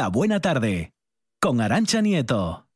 [0.00, 0.94] La Buena Tarde,
[1.42, 2.69] con Arancha Nieto.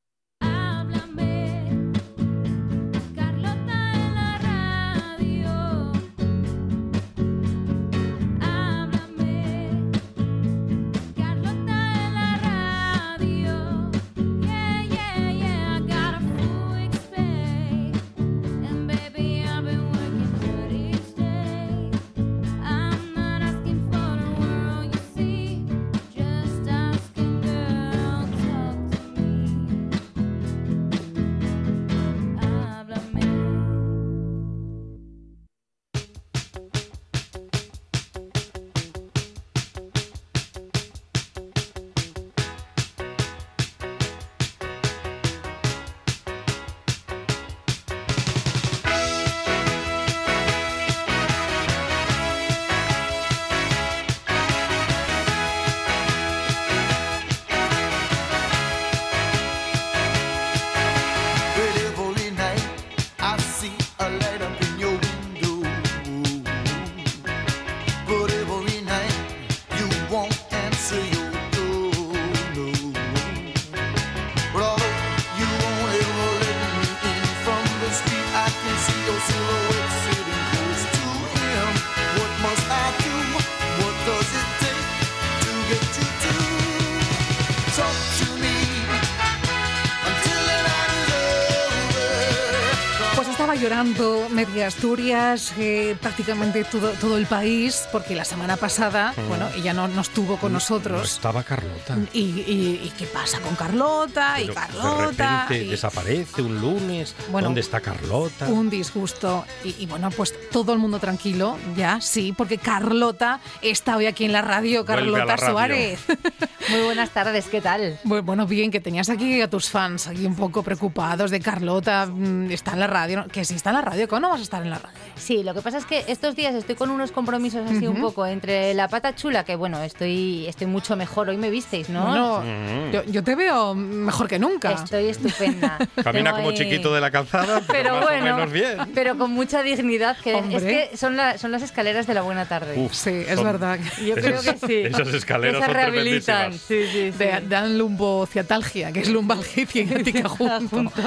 [94.55, 99.89] Media Asturias, eh, prácticamente todo, todo el país, porque la semana pasada, bueno, ella no,
[99.89, 101.13] no estuvo con No nosotros.
[101.15, 101.97] estaba Carlota.
[102.13, 104.41] Y, y- y qué pasa con Carlota?
[104.41, 105.47] y Pero Carlota.
[105.49, 107.17] De repente y- desaparece un lunes.
[107.33, 108.47] Bueno, ¿Dónde está Carlota?
[108.47, 109.45] un disgusto.
[109.65, 114.25] Y, y bueno, pues todo el mundo tranquilo, ya, sí, porque Carlota está hoy aquí
[114.25, 115.51] en la radio, Carlota la radio.
[115.53, 115.99] Suárez.
[116.71, 117.99] Muy buenas tardes, ¿qué tal?
[118.05, 122.07] Bu- Bueno, bien, que tenías aquí a tus fans aquí un poco preocupados de Carlota,
[122.07, 123.29] mm, está en la radio, ¿no?
[123.29, 124.97] que si está en la radio, ¿cómo no vas estar en la radio?
[125.17, 128.25] Sí, lo que pasa es que estos días estoy con unos compromisos así un poco
[128.27, 132.07] entre la pata chula, que bueno, estoy, estoy mucho mejor, hoy me visteis, ¿no?
[132.07, 132.91] Bueno, Mm.
[132.93, 134.73] yo, yo te veo mejor que nunca.
[134.73, 135.79] Estoy estupenda.
[136.05, 138.79] Camina Tengo como ahí- chiquito de la calzada, pero, Pero más bueno, o menos bien.
[138.95, 140.57] pero con mucha dignidad, que Hombre.
[140.57, 142.75] es que son, la- son las escaleras de la buena tarde.
[142.79, 143.79] Uf, Sí, es son- verdad.
[144.05, 144.75] Yo creo que sí.
[144.85, 146.51] Esas escaleras Esas son rehabilitan.
[146.53, 146.61] tremendísimas.
[146.61, 147.19] Sí, sí, sí.
[147.19, 150.93] De, dan lumbociatalgia, que es lumbalgia y ciática junto.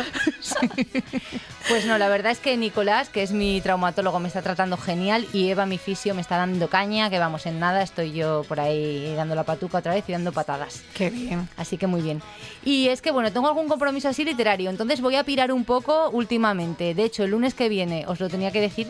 [1.70, 5.28] Pues no, la verdad es que Nicolás, que es mi traumatólogo, me está tratando genial
[5.34, 8.60] y Eva, mi fisio, me está dando caña, que vamos, en nada estoy yo por
[8.60, 10.84] ahí dando la patuca otra vez y dando patadas.
[10.94, 11.50] Qué bien.
[11.58, 12.22] Así que muy bien.
[12.64, 16.10] Y es que, bueno, tengo algún compromiso así literario, entonces voy a pirar un poco
[16.10, 16.94] últimamente.
[16.94, 18.88] De hecho, el lunes que viene, os lo tenía que decir,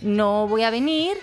[0.00, 1.16] no voy a venir,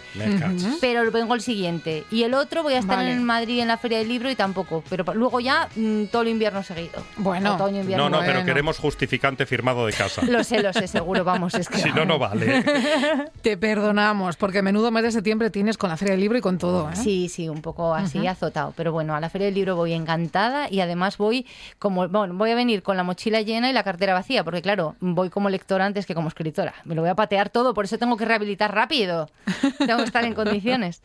[0.81, 2.03] pero vengo el siguiente.
[2.11, 3.11] Y el otro voy a estar Vale.
[3.11, 4.83] en Madrid en la Feria del Libro y tampoco.
[4.89, 7.03] Pero luego ya mm, todo el invierno seguido.
[7.17, 7.55] Bueno.
[7.55, 8.09] Otoño, invierno.
[8.09, 10.21] No, no, pero queremos justificante firmado de casa.
[10.25, 11.77] Lo sé, lo sé, seguro, vamos, es que...
[11.87, 12.56] Si no, no vale.
[13.41, 16.57] Te perdonamos, porque menudo mes de septiembre tienes con la Feria del Libro y con
[16.57, 16.89] todo.
[16.89, 16.95] ¿eh?
[16.95, 18.73] Sí, sí, un poco así azotado.
[18.75, 21.45] Pero bueno, a la Feria del Libro voy encantada y además voy
[21.79, 24.95] como, bueno, voy a venir con la mochila llena y la cartera vacía, porque claro,
[24.99, 26.73] voy como lectora antes que como escritora.
[26.85, 29.29] Me lo voy a patear todo, por eso tengo que rehabilitar rápido.
[29.77, 31.01] Tengo que estar en condiciones.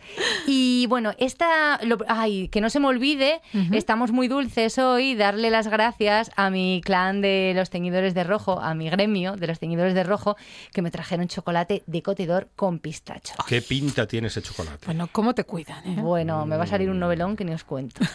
[0.46, 3.40] Y bueno, esta, lo- ay, que no se me olvide,
[3.72, 8.60] estamos muy dulces hoy, darle las gracias a mi clan de los teñidores de rojo,
[8.60, 10.36] a mi gremio de los teñidores de rojo,
[10.72, 11.41] que me trajeron chocolate
[11.86, 13.34] de cotidor con pistacho.
[13.46, 14.86] ¿Qué pinta tiene ese chocolate?
[14.86, 15.84] Bueno, ¿cómo te cuidan?
[15.86, 16.00] eh?
[16.00, 18.00] Bueno, me va a salir un novelón que ni os cuento.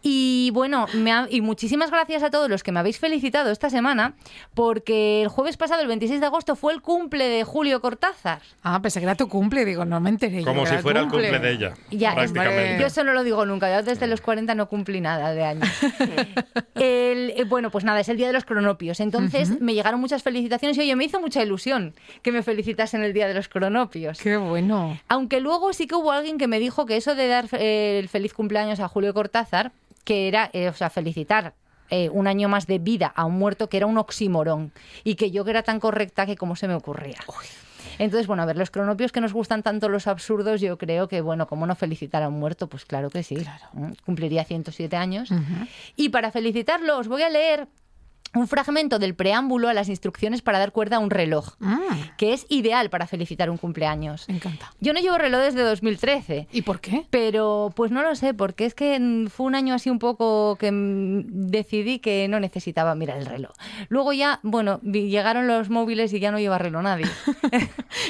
[0.00, 3.68] Y bueno, me ha- y muchísimas gracias a todos los que me habéis felicitado esta
[3.68, 4.14] semana,
[4.54, 8.40] porque el jueves pasado, el 26 de agosto, fue el cumple de Julio Cortázar.
[8.62, 10.44] Ah, pensé que era tu cumple, digo, no me enteré.
[10.44, 12.80] Como si era fuera el cumple de ella, Ya, prácticamente.
[12.80, 15.62] Yo eso no lo digo nunca, yo desde los 40 no cumplí nada de año.
[16.76, 19.00] El- eh, bueno, pues nada, es el día de los cronopios.
[19.00, 23.12] Entonces me llegaron muchas felicitaciones y oye, me hizo mucha ilusión que me felicitasen el
[23.12, 24.18] día de los cronopios.
[24.18, 24.98] Qué bueno.
[25.08, 28.08] Aunque luego sí que hubo alguien que me dijo que eso de dar eh, el
[28.08, 29.72] feliz cumpleaños a Julio Cortázar,
[30.04, 31.54] que era, eh, o sea, felicitar
[31.90, 34.72] eh, un año más de vida a un muerto, que era un oxímoron.
[35.04, 37.18] Y que yo que era tan correcta que como se me ocurría.
[37.98, 41.20] Entonces, bueno, a ver, los cronopios que nos gustan tanto los absurdos, yo creo que,
[41.20, 43.36] bueno, como no felicitar a un muerto, pues claro que sí.
[43.72, 45.30] Mm, Cumpliría 107 años.
[45.96, 47.66] Y para felicitarlo, os voy a leer
[48.34, 51.78] un fragmento del preámbulo a las instrucciones para dar cuerda a un reloj, Mm,
[52.16, 54.26] que es ideal para felicitar un cumpleaños.
[54.28, 54.72] me encanta.
[54.80, 56.46] Yo no llevo reloj desde 2013.
[56.52, 57.06] ¿Y por qué?
[57.10, 60.70] Pero pues no lo sé, porque es que fue un año así un poco que
[60.72, 63.52] decidí que no necesitaba mirar el reloj.
[63.88, 67.06] Luego ya, bueno, llegaron los móviles y ya no lleva reloj nadie.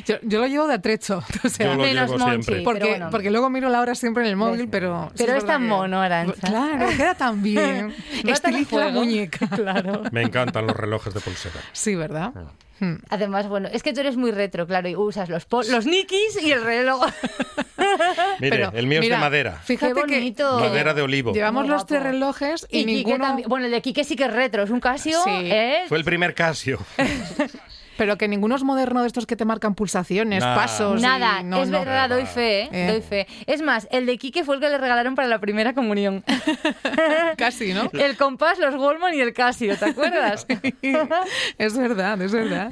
[0.06, 1.22] Yo, yo lo llevo de atrecho.
[1.44, 2.42] O sea, Yo lo menos llevo Monchi.
[2.42, 2.64] siempre.
[2.64, 3.08] porque, bueno.
[3.10, 5.08] porque luego miro la hora siempre en el móvil, pero...
[5.14, 6.46] sí Pero es tan mono, Arantxa.
[6.48, 7.94] Claro, queda tan bien.
[8.22, 9.00] Te la Estiliza la juego.
[9.04, 9.46] muñeca.
[9.48, 10.02] Claro.
[10.12, 11.60] Me encantan los relojes de pulsera.
[11.72, 12.32] Sí, ¿verdad?
[12.80, 12.96] Hmm.
[13.08, 16.52] Además, bueno, es que tú eres muy retro, claro, y usas los, los nikis y
[16.52, 17.04] el reloj.
[18.40, 19.52] Mire, Pero, el mío mira, es de madera.
[19.64, 20.60] Fíjate Qué que bonito.
[20.60, 21.32] Madera de olivo.
[21.32, 23.18] llevamos los tres relojes y, Y ninguno...
[23.18, 23.48] también.
[23.48, 25.30] Bueno, el de Quique sí que es retro, es un Casio, Sí.
[25.30, 25.84] ¿eh?
[25.88, 26.78] Fue el primer Casio.
[27.98, 30.54] Pero que ninguno es moderno de estos que te marcan pulsaciones, Nah.
[30.54, 30.98] pasos...
[31.00, 31.80] y- Nada, no, es no.
[31.80, 32.68] verdad, doy fe, ¿eh?
[32.72, 32.88] Eh.
[32.92, 33.26] doy fe.
[33.46, 36.24] Es más, el de Quique fue el que le regalaron para la primera comunión.
[37.36, 37.90] Casi, ¿no?
[37.92, 40.46] El compás, los Goldman y el Casio, ¿te acuerdas?
[41.58, 42.70] es verdad, es verdad.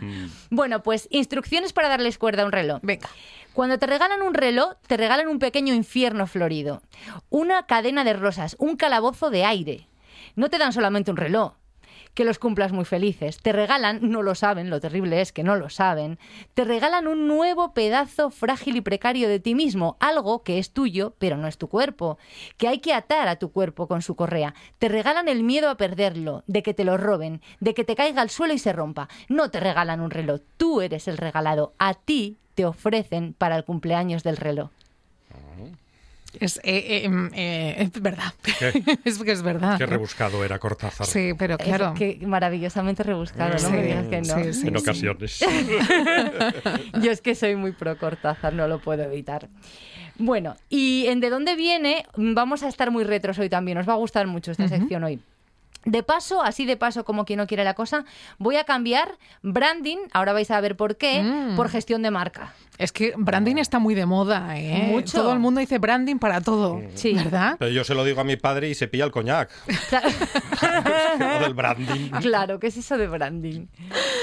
[0.50, 2.78] bueno, pues instrucciones para darles cuerda a un reloj.
[2.82, 3.08] Venga.
[3.52, 6.82] Cuando te regalan un reloj, te regalan un pequeño infierno florido,
[7.30, 9.88] una cadena de rosas, un calabozo de aire.
[10.34, 11.54] No te dan solamente un reloj,
[12.16, 13.38] que los cumplas muy felices.
[13.42, 16.18] Te regalan, no lo saben, lo terrible es que no lo saben,
[16.54, 21.14] te regalan un nuevo pedazo frágil y precario de ti mismo, algo que es tuyo,
[21.18, 22.16] pero no es tu cuerpo,
[22.56, 24.54] que hay que atar a tu cuerpo con su correa.
[24.78, 28.22] Te regalan el miedo a perderlo, de que te lo roben, de que te caiga
[28.22, 29.08] al suelo y se rompa.
[29.28, 33.64] No te regalan un reloj, tú eres el regalado, a ti te ofrecen para el
[33.64, 34.70] cumpleaños del reloj.
[36.40, 38.32] Es, eh, eh, em, eh, es verdad.
[38.42, 39.78] Qué- es que es verdad.
[39.78, 41.06] Qué rebuscado era Cortázar.
[41.06, 41.92] Sí, pero claro.
[41.94, 44.44] Es que maravillosamente rebuscado, no Sí, me digas que no.
[44.44, 44.68] sí, sí.
[44.68, 45.38] En ocasiones.
[47.02, 49.48] Yo es que soy muy pro Cortázar, no lo puedo evitar.
[50.18, 53.92] Bueno, y en de dónde viene, vamos a estar muy retros hoy también, os va
[53.92, 55.20] a gustar mucho esta sección hoy.
[55.84, 58.04] De paso, así de paso como quien no quiere la cosa,
[58.38, 61.54] voy a cambiar branding, ahora vais a ver por qué, Mm.
[61.54, 62.52] por gestión de marca.
[62.76, 64.88] Es que branding está muy de moda, ¿eh?
[64.90, 65.18] Mucho.
[65.18, 66.82] Todo el mundo dice branding para todo.
[66.94, 67.14] Sí.
[67.14, 67.54] ¿Verdad?
[67.60, 69.48] Pero yo se lo digo a mi padre y se pilla el coñac.
[69.88, 70.08] Claro,
[71.20, 72.10] Lo del branding.
[72.20, 73.66] claro, ¿qué es eso de branding?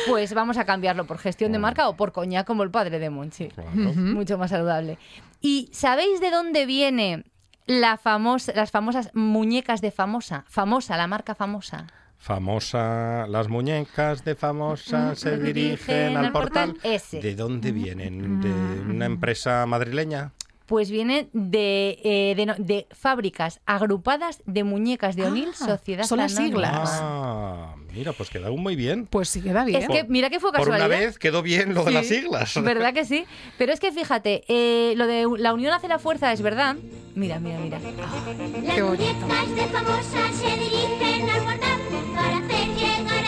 [0.08, 3.10] Pues vamos a cambiarlo por gestión de marca o por coñac como el padre de
[3.10, 3.48] Monchi.
[3.48, 3.70] Claro.
[3.72, 4.98] mucho más saludable.
[5.42, 7.24] ¿Y sabéis de dónde viene
[7.66, 10.46] la famosa, las famosas muñecas de famosa?
[10.48, 11.88] Famosa, la marca famosa.
[12.18, 16.78] Famosa, las muñecas de famosa se dirigen al portal.
[16.84, 17.20] ese.
[17.22, 18.42] ¿De dónde vienen?
[18.42, 18.50] ¿De
[18.92, 20.32] una empresa madrileña?
[20.66, 26.06] Pues viene de, eh, de, no- de fábricas agrupadas de muñecas de O'Neill, Ah, Sociedad
[26.06, 26.90] son las siglas.
[27.02, 29.06] Ah, mira, pues queda muy bien.
[29.06, 29.82] Pues sí, queda bien.
[29.82, 31.00] Es que mira que fue Por una casualidad.
[31.08, 31.94] vez quedó bien lo de Sí.
[31.94, 32.54] las siglas.
[32.64, 33.26] ¿Verdad que sí?
[33.58, 36.76] Pero es que fíjate, eh, lo de la unión hace la fuerza es verdad.
[37.16, 37.80] Mira, mira, mira.
[37.80, 39.14] Las Qué bonito.
[39.14, 41.80] muñecas de famosa se dirigen al portal
[42.16, 43.23] para hacer llegar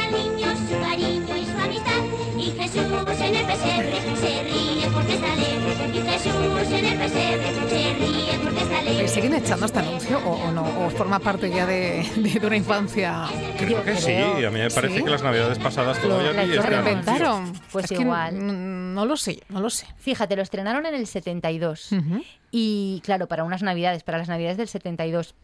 [2.65, 5.75] Y Jesús en el pesebre se ríe porque está alegre.
[5.93, 9.07] Y Jesús en el pesebre se ríe porque está ¿Le alegre.
[9.07, 10.63] siguen echando este anuncio o, o no?
[10.85, 13.25] ¿O forma parte ya de, de- de una infancia?
[13.59, 15.03] Creo que sí, a mí me parece ¿Sí?
[15.03, 16.61] que las navidades pasadas todavía vi ¿Lo anuncio.
[16.63, 17.53] reinventaron?
[17.71, 18.93] Pues Es igual.
[18.95, 19.85] no lo sé, no lo sé.
[19.97, 21.91] Fíjate, lo estrenaron en el 72.
[21.91, 22.23] Ujú.
[22.51, 25.35] Y claro, para unas navidades, para las navidades del 72.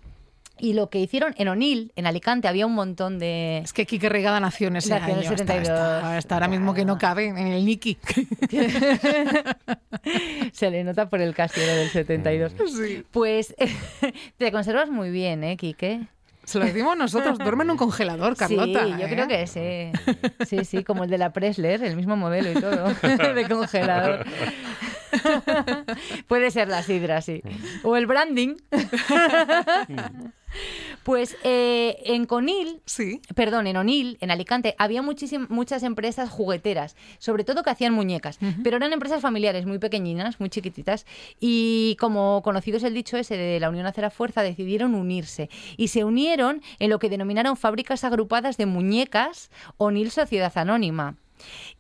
[0.61, 3.59] Y lo que hicieron en O'Neill, en Alicante, había un montón de...
[3.63, 5.27] Es que Quique Regada nació en ese Nació en año.
[5.29, 5.69] el Está- 72.
[5.79, 7.97] Está, está ahora mismo que no cabe en el Niki.
[10.53, 12.53] Se le nota por el casillero del 72.
[12.71, 13.03] Sí.
[13.11, 13.55] Pues
[14.37, 16.01] te conservas muy bien, ¿eh, Quique?
[16.43, 17.37] Se lo decimos nosotros.
[17.37, 18.83] Duerme en un congelador, Carlota.
[18.85, 19.09] Sí, yo ¿eh?
[19.09, 19.91] creo que sí.
[20.45, 22.93] Sí, sí, como el de la Presler, el mismo modelo y todo,
[23.35, 24.25] de congelador.
[26.27, 27.41] Puede ser la sidra, sí.
[27.83, 28.55] O el branding.
[31.03, 33.21] Pues eh, en Conil, Sí.
[33.35, 38.77] perdón, en Onil, en Alicante, había muchas empresas jugueteras, sobre todo que hacían muñecas, pero
[38.77, 41.05] eran empresas familiares muy pequeñinas, muy chiquititas,
[41.39, 45.49] y como conocido es el dicho ese de la unión hace la fuerza, decidieron unirse
[45.77, 51.15] y se unieron en lo que denominaron fábricas agrupadas de muñecas Onil Sociedad Anónima.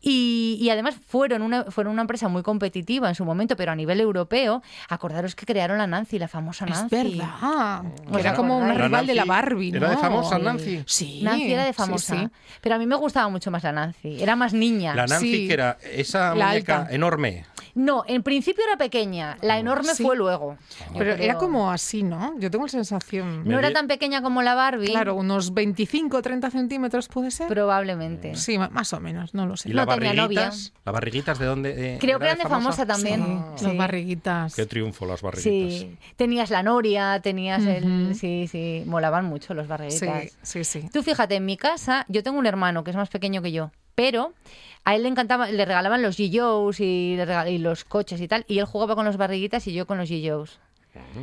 [0.01, 3.75] Y, y además fueron una, fueron una empresa muy competitiva en su momento, pero a
[3.75, 6.95] nivel europeo, acordaros que crearon la Nancy, la famosa Es Nancy.
[7.17, 7.83] verdad.
[8.09, 9.77] ¿Os era como una rival de la Barbie, ¿no?
[9.77, 10.83] era de famosa, Nancy.
[10.87, 11.21] Sí.
[11.23, 12.15] Nancy era de sí, famosa.
[12.19, 12.29] sí.
[12.61, 14.21] Pero a mí me gustaba mucho más la Nancy.
[14.21, 14.95] Era más niña.
[14.95, 15.47] La Nancy, Sí.
[15.47, 16.93] que era esa La muñeca alta.
[16.95, 17.45] enorme.
[17.75, 20.03] No, en principio era pequeña, la enorme Sí.
[20.03, 20.57] fue luego.
[20.97, 22.37] Pero era como así, ¿no?
[22.39, 23.43] Yo tengo la sensación.
[23.47, 27.47] No era tan pequeña como la Barbie, Claro, unos 25 o 30 centímetros puede ser.
[27.47, 28.35] probablemente.
[28.35, 29.69] Sí, más o menos, no lo sé.
[29.69, 30.41] ¿Y No las tenía novia.
[30.41, 30.73] barriguitas?
[30.85, 31.95] ¿Las barriguitas de dónde?
[31.95, 33.21] eh, Creo que era eran de famosa también.
[33.55, 33.65] Sí, Sí.
[33.67, 34.55] Las barriguitas.
[34.55, 35.79] Qué triunfo las barriguitas.
[35.79, 38.15] Sí, tenías la noria, tenías el...
[38.15, 40.37] Sí, sí, molaban mucho los Sí, barriguitas.
[40.41, 40.89] sí, sí.
[40.91, 43.71] Tú fíjate, en mi casa yo tengo un hermano que es más pequeño que yo,
[43.95, 44.33] pero
[44.83, 48.59] a él le encantaba, le regalaban los G-Joes y, y los coches y tal, y
[48.59, 50.59] él jugaba con los barriguitas y yo con los G-Joes.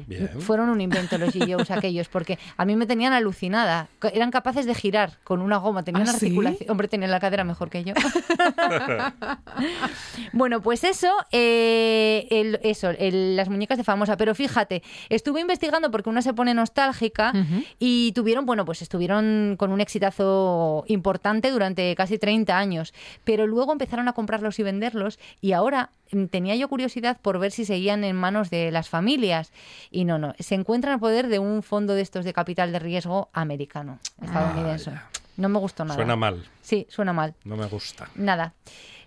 [0.07, 0.28] Bien.
[0.40, 3.88] Fueron un invento los G-Joes aquellos, porque a mí me tenían alucinada.
[4.12, 6.26] Eran capaces de girar con una goma, tenían ¿Ah, una sí?
[6.26, 6.71] articulación.
[6.71, 7.95] Hombre, tenían la cadera mejor que yo.
[10.33, 14.16] bueno, pues eso, eh, el- eso, el- las muñecas de famosa.
[14.16, 17.33] Pero fíjate, estuve investigando porque una se pone nostálgica
[17.78, 22.92] y tuvieron, bueno, pues estuvieron con un exitazo importante durante casi 30 años.
[23.25, 27.52] Pero luego empezaron a comprarlos y venderlos y ahora mm, tenía yo curiosidad por ver
[27.52, 29.52] si seguían en manos de las familias.
[29.91, 32.79] Y no, no, se encuentran al poder de un fondo de estos de capital de
[32.79, 34.93] riesgo americano, estadounidense.
[35.37, 35.95] No me gustó nada.
[35.95, 36.45] Suena mal.
[36.63, 37.35] Sí, suena mal.
[37.45, 38.09] No me gusta.
[38.17, 38.55] Nada.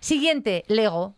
[0.00, 1.14] Siguiente, Lego.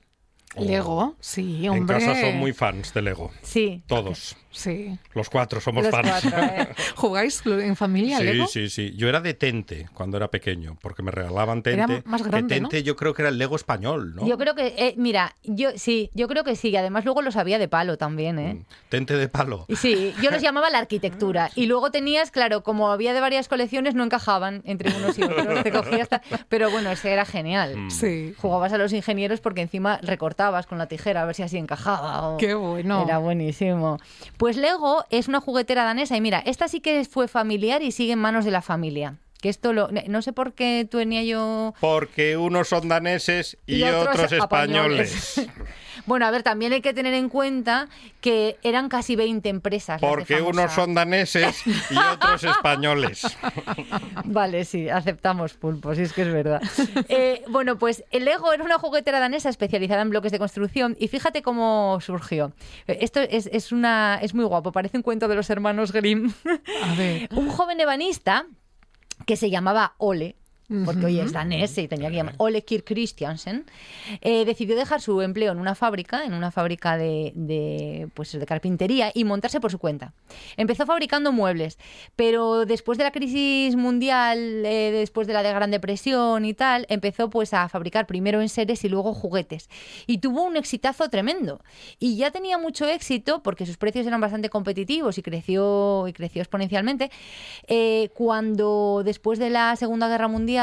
[0.59, 1.99] Lego, sí, En hombre.
[1.99, 3.31] casa son muy fans de Lego.
[3.43, 3.83] Sí.
[3.87, 4.37] Todos.
[4.51, 4.97] Sí.
[5.15, 6.09] Los cuatro somos Los fans.
[6.09, 6.69] cuatro, ¿eh?
[6.95, 8.47] ¿Jugáis en familia, Sí, Lego?
[8.47, 8.93] sí, sí.
[8.97, 12.09] Yo era de Tente cuando era pequeño, porque me regalaban Era Tente.
[12.09, 12.69] más Que grande, ¿no?
[12.69, 14.25] Tente yo creo que era el Lego español, ¿no?
[14.29, 16.69] Yo creo que, eh, mira, yo sí, yo creo que sí.
[16.69, 18.55] Y además luego los había de palo también, ¿eh?
[18.55, 18.65] Mm.
[18.91, 19.67] Tente de palo.
[19.77, 21.51] Sí, yo los llamaba la arquitectura.
[21.57, 25.63] Y luego tenías, claro, como había de varias colecciones, no encajaban entre unos y otros.
[25.65, 27.77] Te cogías ta- Pero bueno, ese era genial.
[27.77, 27.91] Mm.
[27.91, 28.35] Sí.
[28.39, 32.37] Jugabas a los ingenieros porque encima recortabas con la tijera a ver si así encajaba.
[32.39, 33.03] Qué bueno.
[33.03, 33.99] Era buenísimo.
[34.37, 38.13] Pues Lego es una juguetera danesa y mira, esta sí que fue familiar y sigue
[38.13, 39.17] en manos de la familia.
[39.45, 43.83] Que esto lo, no sé por qué tenía yo Porque unos son daneses y, y
[43.83, 45.37] otros, españoles.
[45.37, 45.51] españoles.
[46.07, 47.91] bueno, a ver, también hay que tener en cuenta
[48.23, 50.01] que eran casi 20 empresas.
[50.01, 53.37] Porque unos son daneses y otros españoles.
[54.25, 56.63] Vale, sí, aceptamos pulpo, sí es que es verdad.
[57.11, 61.09] Eh, bueno, pues el Lego era una juguetera danesa especializada en bloques de construcción y
[61.09, 62.55] fíjate cómo surgió.
[62.87, 66.33] Eh, Esto es, es una, es muy guapo, parece un cuento de los hermanos Grimm.
[66.83, 67.29] A ver.
[67.35, 68.47] un joven ebanista
[69.25, 70.37] que se llamaba Ole,
[70.85, 73.67] porque hoy es danés y tenía que llamar Ole Kirk Christiansen,
[74.23, 78.47] eh, decidió dejar su empleo en una fábrica, en una fábrica de, de, pues, de
[78.47, 80.15] carpintería y montarse por su cuenta.
[80.57, 81.79] Empezó fabricando muebles,
[82.17, 86.87] pero después de la crisis mundial, eh, después de la de Gran Depresión y tal,
[86.89, 89.69] empezó pues a fabricar primero en seres y luego juguetes.
[90.07, 91.61] Y tuvo un exitazo tremendo.
[91.99, 96.41] Y ya tenía mucho éxito porque sus precios eran bastante competitivos y creció, y creció
[96.41, 97.11] exponencialmente.
[97.67, 100.54] eh, cuando después de la Segunda Guerra Mundial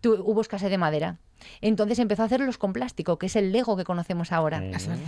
[0.00, 1.16] tu- hubo escasez de madera.
[1.60, 4.60] Entonces empezó a hacerlos con plástico, que es el Lego que conocemos ahora.
[4.60, 4.98] Verdad.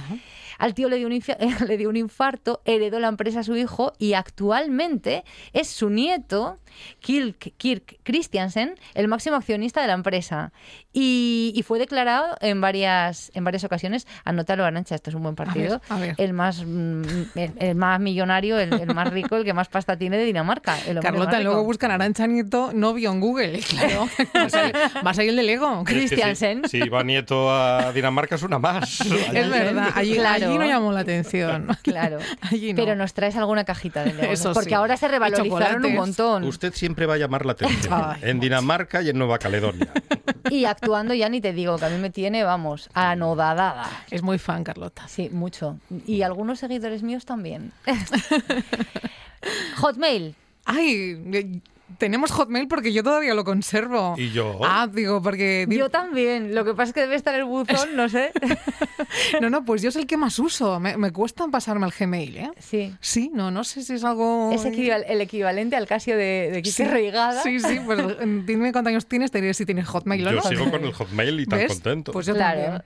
[0.58, 1.36] Al tío le dio, un infi-
[1.68, 6.58] le dio un infarto, heredó la empresa a su hijo y actualmente es su nieto,
[7.00, 10.52] Kirk, Kirk Christiansen, el máximo accionista de la empresa.
[10.92, 15.34] Y, y fue declarado en varias, en varias ocasiones, anótalo Arancha, esto es un buen
[15.34, 16.14] partido, a ver.
[16.16, 17.02] El, más, mm,
[17.34, 20.78] el, el más millonario, el, el más rico, el que más pasta tiene de Dinamarca.
[20.86, 23.60] el Carlota, luego buscan Arancha Nieto novio en Google.
[23.76, 25.84] Claro, va a salir, el de Lego.
[25.88, 29.00] Es si- va nieto a Dinamarca es una más.
[29.32, 30.46] Es verdad, allí, Claro.
[30.48, 31.68] allí no llamó la atención.
[31.82, 32.18] Claro.
[32.40, 32.76] Allí no.
[32.76, 34.32] Pero nos traes alguna cajita de Lego.
[34.32, 34.74] Eso Porque sí.
[34.74, 36.44] ahora se revalorizaron un montón.
[36.44, 37.92] Usted siempre va a llamar la atención.
[37.94, 39.88] Ay, en Dinamarca y en Nueva Caledonia.
[40.48, 43.90] Y actuando ya ni te digo, que a mí me tiene, vamos, anodadada.
[44.12, 45.08] Es muy fan, Carlota.
[45.08, 45.78] Sí, mucho.
[46.06, 47.72] Y algunos seguidores míos también.
[49.78, 50.34] Hotmail.
[50.64, 51.60] Ay,
[51.98, 54.14] tenemos Hotmail porque yo todavía lo conservo.
[54.18, 54.58] Y yo.
[54.64, 55.66] Ah, digo, porque...
[55.68, 56.54] Yo también.
[56.54, 58.32] Lo que pasa es que debe estar el buzón, no sé.
[59.40, 60.78] No, no, pues yo es el que más uso.
[60.80, 62.50] Me, me cuesta pasarme al Gmail, ¿eh?
[62.58, 62.94] Sí.
[63.00, 64.50] Sí, no, no sé si es algo...
[64.52, 67.42] Es equival- el equivalente al Casio de, de Quique Sí, Reigada.
[67.42, 67.98] Sí, sí, pues
[68.46, 70.42] dime cuántos años tienes, te diré si tienes Hotmail o Yo no.
[70.42, 71.72] sigo con el Hotmail y tan ¿Ves?
[71.74, 72.12] contento.
[72.12, 72.60] Pues yo Claro.
[72.60, 72.82] también.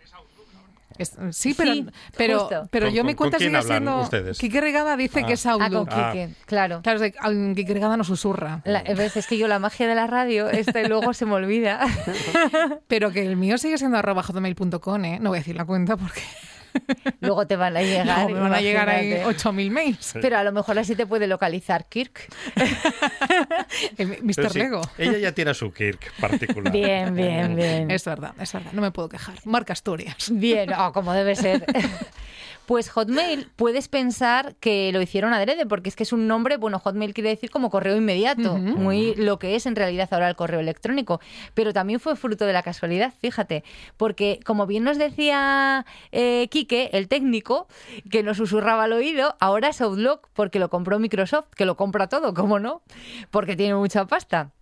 [1.03, 2.69] Es- sí, pero, Sí, pero, justo.
[2.71, 4.01] pero ¿Con- yo con- mi cuenta con sigue siendo...
[4.03, 4.39] ustedes?
[4.39, 5.27] Quique Regada dice Ah.
[5.27, 5.89] que es Ah, con Outlook.
[5.93, 6.13] Ah.
[6.47, 6.81] Claro.
[6.83, 7.13] Claro, es
[7.55, 8.63] Quique Regada no susurra.
[8.65, 11.81] La- ves, es que yo la magia de la radio, este luego se me olvida.
[12.89, 15.19] Pero que el mío sigue siendo arroba hotmail.com, ¿eh?
[15.21, 16.21] No voy a decir la cuenta porque
[17.21, 18.29] luego te van a llegar.
[18.29, 19.49] no, me van a llegar ahí imagínate.
[19.49, 20.15] 8.000 mails.
[20.21, 22.29] Pero a lo mejor así te puede localizar Kirk.
[23.99, 24.51] El Mr.
[24.51, 24.83] sí, Lego.
[24.99, 26.73] Ella ya tiene su Kirk particular.
[26.73, 27.91] Bien, bien, bien.
[27.91, 29.35] Es verdad, es verdad, no me puedo quejar.
[29.45, 30.31] Marca Asturias.
[30.33, 31.65] Bien, oh, como debe ser.
[32.67, 36.79] Pues Hotmail, puedes pensar que lo hicieron adrede, porque es que es un nombre, bueno,
[36.79, 40.61] Hotmail quiere decir como correo inmediato, muy lo que es en realidad ahora el correo
[40.61, 41.21] electrónico,
[41.55, 43.65] pero también fue fruto de la casualidad, fíjate,
[43.97, 47.67] porque como bien nos decía eh, Quique, el técnico,
[48.09, 52.09] que nos susurraba al oído, ahora es Outlook, porque lo compró Microsoft, que lo compra
[52.09, 52.83] todo, ¿cómo no?
[53.33, 54.53] Porque tiene mucha pasta.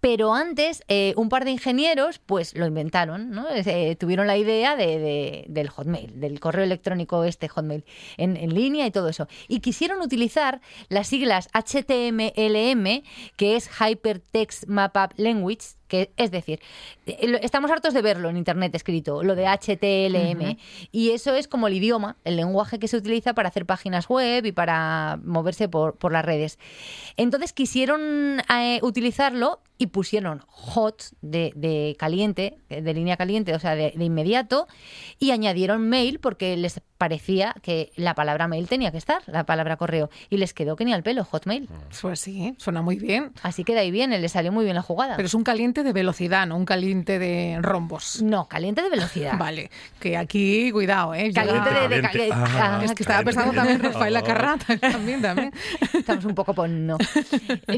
[0.00, 3.46] Pero antes, eh, un par de ingenieros, pues lo inventaron, ¿no?
[3.50, 7.84] Eh, tuvieron la idea de, de- del Hotmail, del correo electrónico este Hotmail,
[8.16, 9.28] en, en línea y todo eso.
[9.48, 13.02] Y quisieron utilizar las siglas HTMLM,
[13.36, 15.60] que es Hypertext Markup Language,
[15.92, 16.58] que es decir,
[17.04, 20.56] eh, estamos hartos de verlo en internet escrito, lo de HTML.
[20.90, 24.46] Y eso es como el idioma, el lenguaje que se utiliza para hacer páginas web
[24.46, 26.58] y para moverse por, por las redes.
[27.18, 33.74] Entonces quisieron eh, utilizarlo y pusieron hot de, de caliente, de línea caliente, o sea,
[33.74, 34.68] de, de inmediato,
[35.18, 39.76] y añadieron mail porque les parecía que la palabra mail tenía que estar, la palabra
[39.76, 41.68] correo, y les quedó que ni al pelo, hotmail.
[42.00, 43.32] Pues sí, suena muy bien.
[43.42, 45.16] Así que de ahí viene, le salió muy bien la jugada.
[45.16, 48.22] Pero es un caliente de velocidad, no un caliente de rombos.
[48.22, 49.34] No, caliente de velocidad.
[49.38, 49.70] Vale,
[50.00, 51.32] que aquí, cuidado, ¿eh?
[51.32, 55.52] Caliente de, de- Ah, ah, Es que estaba pensando también en Rafaela Carrata, también, también.
[55.92, 56.98] Estamos un poco por no.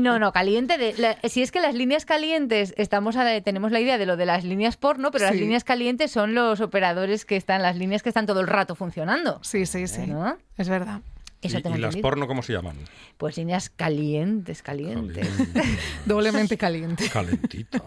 [0.00, 0.78] No, no, caliente.
[0.78, 4.16] De, la- si es que las líneas calientes, estamos a- tenemos la idea de lo
[4.16, 8.02] de las líneas porno, pero las líneas calientes son los operadores que están, las líneas
[8.02, 9.38] que están todo el rato funcionando.
[9.42, 10.06] Sí, sí, sí.
[10.06, 10.36] ¿No?
[10.56, 11.00] Es verdad.
[11.44, 12.76] Eso ¿Y, tengo y las porno cómo se llaman?
[13.18, 15.28] Pues líneas calientes, calientes.
[16.06, 17.08] Doblemente caliente.
[17.10, 17.82] Calentitos.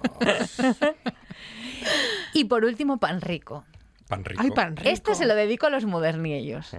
[2.33, 3.65] Y por último, pan rico.
[4.07, 4.41] Pan rico.
[4.43, 4.89] Ay, pan rico.
[4.89, 6.71] Este se lo dedico a los moderniellos.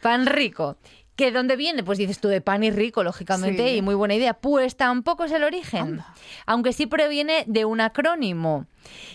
[0.00, 0.76] Pan rico.
[1.16, 1.82] ¿Que dónde viene?
[1.84, 3.76] Pues dices tú de pan y rico, lógicamente, Sí.
[3.76, 4.34] y muy buena idea.
[4.34, 6.14] Pues tampoco es el origen, Anda.
[6.46, 8.66] aunque sí proviene de un acrónimo.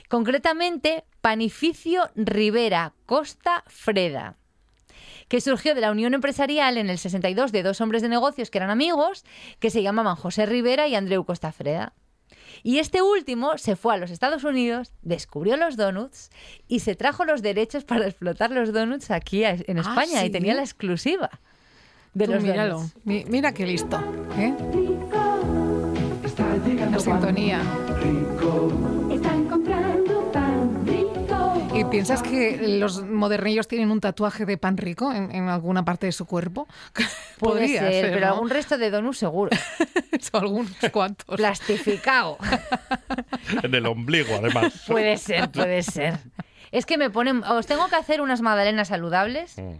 [0.08, 4.36] Concretamente, Panificio Rivera Costa Freda
[5.28, 8.58] que surgió de la unión empresarial en el 62 de dos hombres de negocios que
[8.58, 9.24] eran amigos,
[9.60, 11.94] que se llamaban José Rivera y Andreu Costa Freda.
[12.64, 16.30] Y este último se fue a los Estados Unidos, descubrió los donuts
[16.68, 20.56] y se trajo los derechos para explotar los donuts aquí en Ah, España y tenía
[20.56, 21.30] la exclusiva
[22.14, 22.76] de Tú los míralo.
[22.78, 22.96] donuts.
[23.04, 24.00] Mi- mira qué listo.
[24.38, 24.54] ¿eh?
[26.92, 27.62] La sintonía.
[31.90, 36.12] Piensas que los modernillos tienen un tatuaje de pan rico en, en alguna parte de
[36.12, 36.68] su cuerpo?
[37.40, 38.34] Puede Podría ser, pero ¿no?
[38.34, 39.52] algún resto de donuts seguro.
[40.34, 41.36] Algunos cuantos.
[41.36, 42.38] Plastificado.
[43.64, 44.84] En el ombligo, además.
[44.88, 46.20] puede ser, puede ser.
[46.72, 47.44] Es que me ponen.
[47.44, 49.58] Os tengo que hacer unas magdalenas saludables.
[49.58, 49.78] Mm.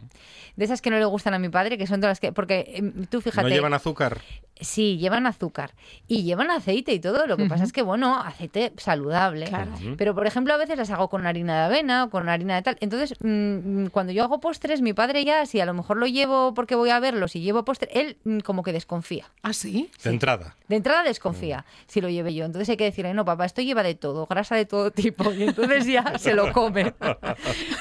[0.56, 2.32] De esas que no le gustan a mi padre, que son todas las que.
[2.32, 3.48] Porque em, tú fíjate.
[3.48, 4.22] ¿No llevan azúcar?
[4.60, 5.74] Sí, llevan azúcar
[6.08, 7.28] y llevan aceite y todo.
[7.28, 9.46] Lo que pasa es que, bueno, aceite saludable.
[9.46, 9.72] Claro.
[9.98, 12.62] Pero, por ejemplo, a veces las hago con harina de avena o con harina de
[12.62, 12.78] tal.
[12.80, 16.54] Entonces, mm, cuando yo hago postres, mi padre ya, si a lo mejor lo llevo
[16.54, 19.26] porque voy a verlo, si llevo postre, él mm, como que desconfía.
[19.44, 19.90] ¿Ah, sí?
[20.04, 20.56] De entrada.
[20.68, 22.46] De entrada desconfía si lo lleve yo.
[22.46, 25.32] Entonces hay que decirle, no, papá, esto lleva de todo, grasa de todo tipo.
[25.34, 26.94] Y entonces ya se lo come.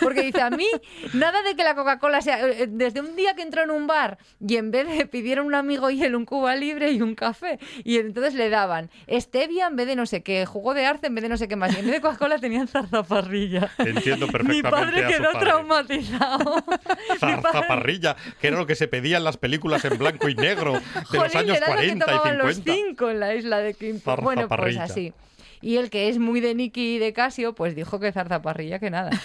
[0.00, 0.66] Porque dice, a mí,
[1.14, 2.46] nada de que la Coca-Cola sea...
[2.46, 5.54] eh, Desde un día que entró en un bar y en vez de pidieron un
[5.54, 9.76] amigo y él un Cuba libre y un café, y entonces le daban stevia en
[9.76, 11.74] vez de no sé qué, jugo de arce en vez de no sé qué más,
[11.74, 13.70] y en vez de Coca-Cola tenían zarzaparrilla.
[13.78, 15.46] Entiendo Mi perfectamente padre a su quedó padre.
[15.46, 16.64] traumatizado.
[17.12, 20.72] Mi Zarzaparrilla, que era lo que se pedía en las películas en blanco y negro
[21.12, 22.72] de los años era lo que 40 y tomaban los 50.
[22.74, 24.16] cinco en la isla de Quimpo.
[24.16, 25.12] Bueno, pues así.
[25.60, 28.90] Y el que es muy de Nicky y de Casio, pues dijo que zarzaparrilla que
[28.90, 29.10] nada.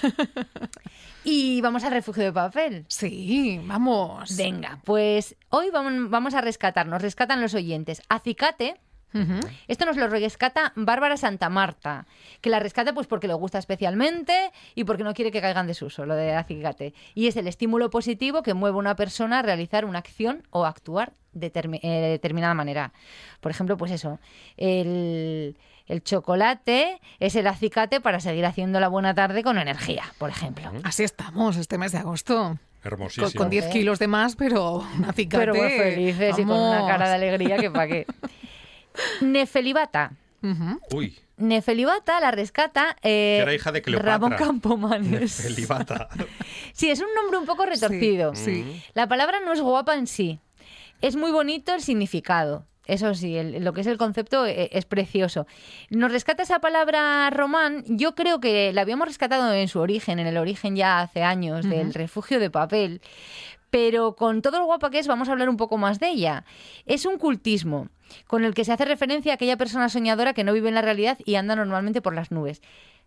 [1.24, 2.86] y vamos al refugio de papel.
[2.88, 4.36] Sí, vamos.
[4.38, 8.02] Venga, pues hoy vamos, vamos a rescatar, nos rescatan los oyentes.
[8.10, 8.76] Acicate,
[9.68, 12.08] esto nos lo rescata Bárbara Santa Marta,
[12.40, 16.06] que la rescata pues porque le gusta especialmente y porque no quiere que caigan desuso,
[16.06, 16.94] lo de acicate.
[17.14, 20.66] Y es el estímulo positivo que mueve a una persona a realizar una acción o
[20.66, 22.94] actuar de termi- eh, de determinada manera.
[23.42, 24.20] Por ejemplo, pues eso,
[24.56, 25.58] el,
[25.92, 30.72] el chocolate es el acicate para seguir haciendo la buena tarde con energía, por ejemplo.
[30.84, 32.36] Así estamos este mes de agosto.
[32.36, 33.32] Con, Hermosísimo.
[33.36, 35.38] con 10 kilos de más, pero un acicate.
[35.46, 38.08] Pero muy felices y con una cara de alegría que pa' qué.
[39.20, 40.14] Nefelibata.
[40.92, 44.12] Uy, Nefelibata la rescata eh, Que era hija de Cleopatra.
[44.14, 45.34] Ramón Campomanes.
[45.34, 46.08] felibata.
[46.74, 48.34] Sí, es un nombre un poco retorcido.
[48.34, 50.40] Sí, La palabra no es guapa en sí.
[51.02, 52.66] Es muy bonito el significado.
[52.88, 55.46] Eso sí, el- lo que es el concepto eh, es precioso.
[55.90, 57.84] Nos rescata esa palabra román.
[57.88, 61.70] Yo creo que la habíamos rescatado en su origen, en el origen ya hace años,
[61.70, 63.02] del refugio de papel.
[63.70, 66.44] Pero con todo lo guapa que es, vamos a hablar un poco más de ella.
[66.86, 67.88] Es un cultismo
[68.28, 70.82] con el que se hace referencia a aquella persona soñadora que no vive en la
[70.82, 72.62] realidad y anda normalmente por las nubes.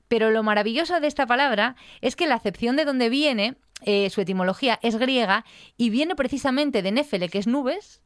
[0.08, 4.20] Pero lo maravilloso de esta palabra es que la acepción de dónde viene eh, su
[4.22, 5.44] etimología es griega
[5.76, 8.00] y viene precisamente de Néfele, que es nubes,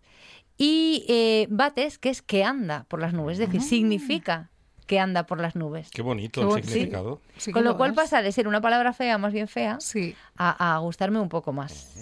[0.59, 4.51] y eh, bates, que es que anda por las nubes, es decir, significa
[4.87, 5.90] que anda por las nubes.
[5.90, 7.21] Qué bonito Qué el bon- significado.
[7.37, 10.75] Sí Con lo cual pasa de ser una palabra fea, más bien fea, Sí, a,
[10.75, 11.94] a gustarme un poco más.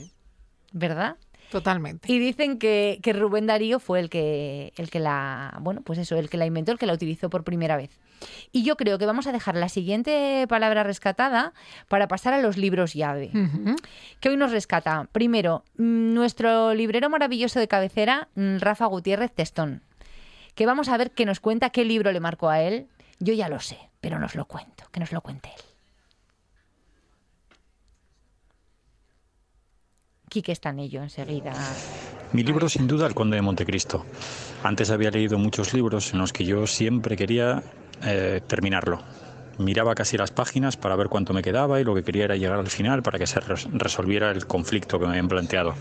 [0.72, 1.16] ¿Verdad?
[1.50, 2.10] Totalmente.
[2.10, 6.16] Y dicen que, que Rubén Darío fue el que, el que la, bueno, pues eso,
[6.16, 7.98] el que la inventó, el que la utilizó por primera vez.
[8.52, 11.52] Y yo creo que vamos a dejar la siguiente palabra rescatada
[11.88, 13.30] para pasar a los libros llave.
[14.20, 15.08] Que hoy nos rescata.
[15.12, 19.82] Primero, nuestro librero maravilloso de cabecera, mm, Rafa Gutiérrez Testón,
[20.54, 22.88] que vamos a ver que nos cuenta qué libro le marcó a él.
[23.18, 25.75] Yo ya lo sé, pero nos lo cuento, que nos lo cuente él.
[30.36, 31.54] Quique está en ello enseguida.
[32.34, 34.04] Mi libro sin duda El Conde de Montecristo.
[34.62, 37.62] Antes había leído muchos libros en los que yo siempre quería
[38.04, 38.98] eh, terminarlo.
[39.56, 42.58] Miraba casi las páginas para ver cuánto me quedaba y lo que quería era llegar
[42.58, 45.72] al final para que se res- resolviera el conflicto que me habían planteado.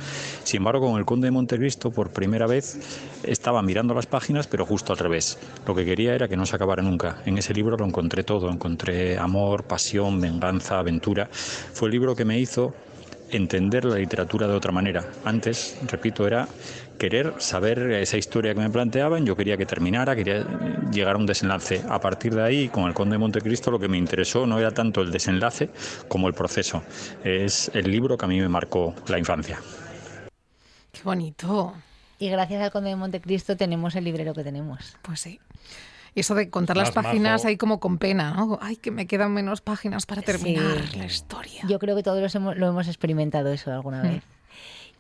[0.46, 2.80] Sin embargo, con El Conde de Montecristo por primera vez
[3.24, 5.38] estaba mirando las páginas pero justo al revés.
[5.68, 7.18] Lo que quería era que no se acabara nunca.
[7.26, 8.50] En ese libro lo encontré todo.
[8.50, 11.28] Encontré amor, pasión, venganza, aventura.
[11.30, 12.74] Fue el libro que me hizo
[13.36, 15.06] entender la literatura de otra manera.
[15.24, 16.48] Antes, repito, era
[16.98, 20.46] querer saber esa historia que me planteaban, yo quería que terminara, quería
[20.92, 21.84] llegar a un desenlace.
[21.90, 24.72] A partir de ahí, con el Conde de Montecristo, lo que me interesó no era
[24.72, 25.70] tanto el desenlace
[26.08, 26.84] como el proceso.
[27.24, 29.60] Es el libro que a mí me marcó la infancia.
[30.92, 31.74] Qué bonito.
[32.18, 34.96] Y gracias al Conde de Montecristo tenemos el librero que tenemos.
[35.02, 35.40] Pues sí.
[36.16, 37.48] Y eso de contar las páginas majo.
[37.50, 38.58] ahí como con pena, ¿no?
[38.62, 40.98] Ay, que me quedan menos páginas para terminar Sí.
[40.98, 41.62] la historia.
[41.68, 44.24] Yo creo que todos los hemos- lo hemos experimentado eso alguna vez.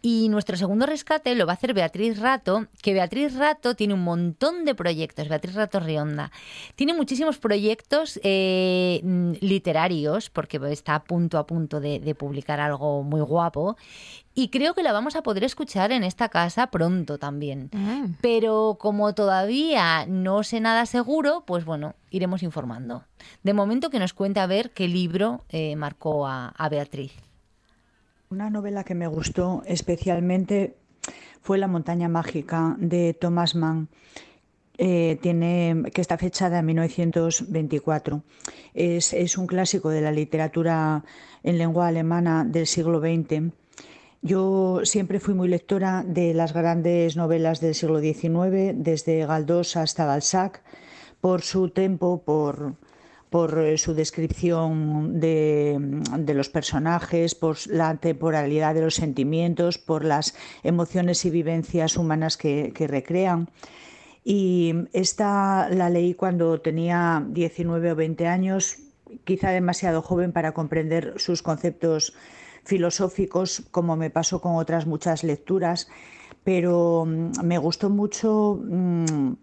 [0.01, 4.03] Y nuestro segundo rescate lo va a hacer Beatriz Rato, que Beatriz Rato tiene un
[4.03, 6.31] montón de proyectos, Beatriz Rato Rionda.
[6.75, 12.59] Tiene muchísimos proyectos eh, mm, literarios, porque está a punto a punto de, de publicar
[12.59, 13.77] algo muy guapo.
[14.37, 17.69] Y creo que la vamos a poder escuchar en esta casa pronto también.
[17.71, 18.17] Mm.
[18.19, 23.05] Pero como todavía no sé nada seguro, pues bueno, iremos informando.
[23.43, 27.13] De momento que nos cuente a ver qué libro eh, marcó a, a Beatriz.
[28.29, 30.75] Una novela que me gustó especialmente
[31.41, 33.87] fue La montaña mágica de Thomas Mann.
[34.77, 38.23] Eh, tiene, que está fechada en 1924.
[38.73, 41.05] Es, es un clásico de la literatura
[41.43, 43.53] en lengua alemana del siglo XX.
[44.25, 50.07] Yo siempre fui muy lectora de las grandes novelas del siglo XIX, desde Galdós hasta
[50.07, 50.63] Balzac,
[51.21, 52.75] por su tempo, por,
[53.59, 55.77] eh, su descripción de,
[56.17, 60.33] de los personajes, por la temporalidad de los sentimientos, por las
[60.63, 63.47] emociones y vivencias humanas que, que recrean.
[64.23, 68.77] Y esta la leí cuando tenía 19 o 20 años,
[69.23, 72.15] quizá demasiado joven para comprender sus conceptos
[72.65, 75.87] filosóficos, como me pasó con otras muchas lecturas,
[76.43, 79.33] pero mm, me gustó mucho mm,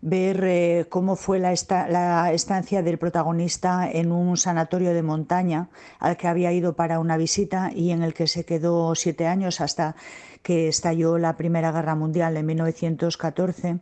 [0.00, 1.54] ver eh, cómo fue la,
[1.88, 7.16] la estancia del protagonista en un sanatorio de montaña al que había ido para una
[7.16, 9.94] visita y en el que se quedó siete años hasta
[10.42, 13.80] que estalló la Primera Guerra Mundial en 1914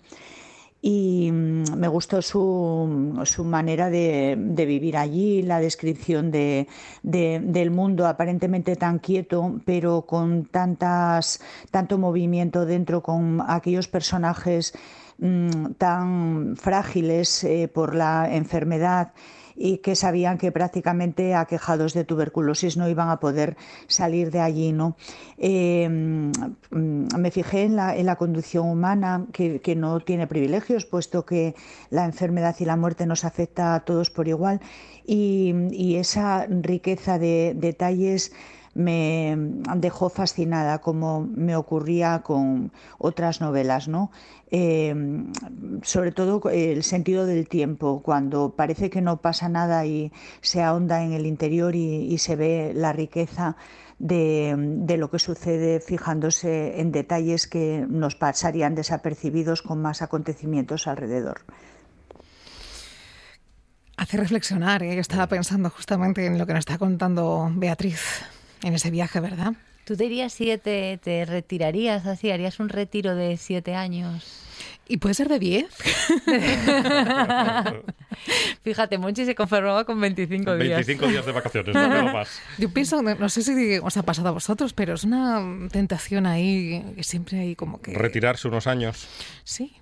[0.81, 6.69] y mm, me gustó su, su manera de, de vivir allí, la descripción de,
[7.03, 14.73] de- del mundo aparentemente tan quieto, pero con tantas, tanto movimiento dentro, con aquellos personajes
[15.19, 19.13] mm, tan frágiles eh, por la enfermedad
[19.59, 23.57] y que sabían que prácticamente aquejados de tuberculosis no iban a poder
[23.89, 24.73] salir de allí.
[24.73, 24.97] ¿no?
[25.37, 30.87] Eh, mm, me fijé en la, en la conducción humana, que, que no tiene privilegios,
[30.87, 31.57] puesto que
[31.91, 34.61] la enfermedad y la muerte nos afecta a todos por igual,
[35.05, 38.33] y, y esa riqueza de detalles
[38.79, 39.37] me
[39.77, 44.13] dejó fascinada, como me ocurría con otras novelas, ¿no?
[44.53, 44.95] Eh,
[45.83, 50.13] sobre todo el sentido del tiempo, cuando parece que no pasa nada y
[50.43, 53.57] se ahonda en el interior y, y se ve la riqueza
[53.99, 60.87] de, de lo que sucede fijándose en detalles que nos pasarían desapercibidos con más acontecimientos
[60.87, 61.41] alrededor.
[63.97, 64.95] Hace reflexionar, ¿eh?
[64.95, 68.23] Yo estaba pensando justamente en lo que nos está contando Beatriz
[68.63, 69.55] en ese viaje, ¿verdad?
[69.85, 74.49] ¿Tú te irías siete, te retirarías así, harías un retiro de siete años?
[74.89, 75.67] ¿Y puede ser de 10?
[78.63, 80.87] Fíjate, Monchi se conformaba con 25 días.
[80.87, 82.41] 25 días de vacaciones, no quiero más.
[82.59, 86.27] Yo pienso, no no sé si os ha pasado a vosotros, pero es una tentación
[86.27, 87.93] ahí que siempre hay como que...
[87.93, 89.07] Retirarse unos años.
[89.45, 89.78] Sí.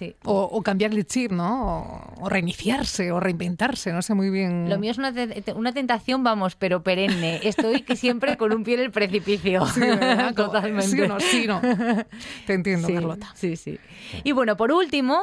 [0.00, 0.16] Sí.
[0.24, 1.82] O, o cambiar el chip, ¿no?
[2.18, 4.68] O- o reiniciarse o reinventarse, no sé muy bien.
[4.70, 7.38] Lo mío es una, te- una tentación, vamos, pero perenne.
[7.42, 9.62] Estoy que siempre con un pie en el precipicio.
[10.34, 10.86] Totalmente.
[10.90, 11.60] Sí o no, sí, no.
[12.46, 13.30] Te entiendo, Sí, Carlota.
[13.34, 13.78] Sí, sí.
[14.24, 15.20] Y bueno, por último,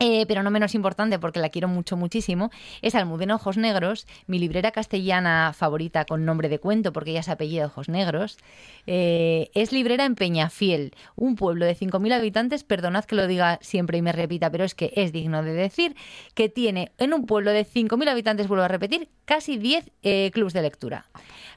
[0.00, 2.50] Eh, pero no menos importante porque la quiero mucho, muchísimo,
[2.82, 7.30] es Almudena Ojos Negros, mi librera castellana favorita con nombre de cuento porque ella se
[7.30, 8.38] apellida Ojos Negros.
[8.86, 13.98] Eh, es librera en Peñafiel, un pueblo de 5.000 habitantes, perdonad que lo diga siempre
[13.98, 15.94] y me repita, pero es que es digno de decir,
[16.34, 20.52] que tiene en un pueblo de 5.000 habitantes, vuelvo a repetir, casi 10 eh, clubs
[20.52, 21.06] de lectura.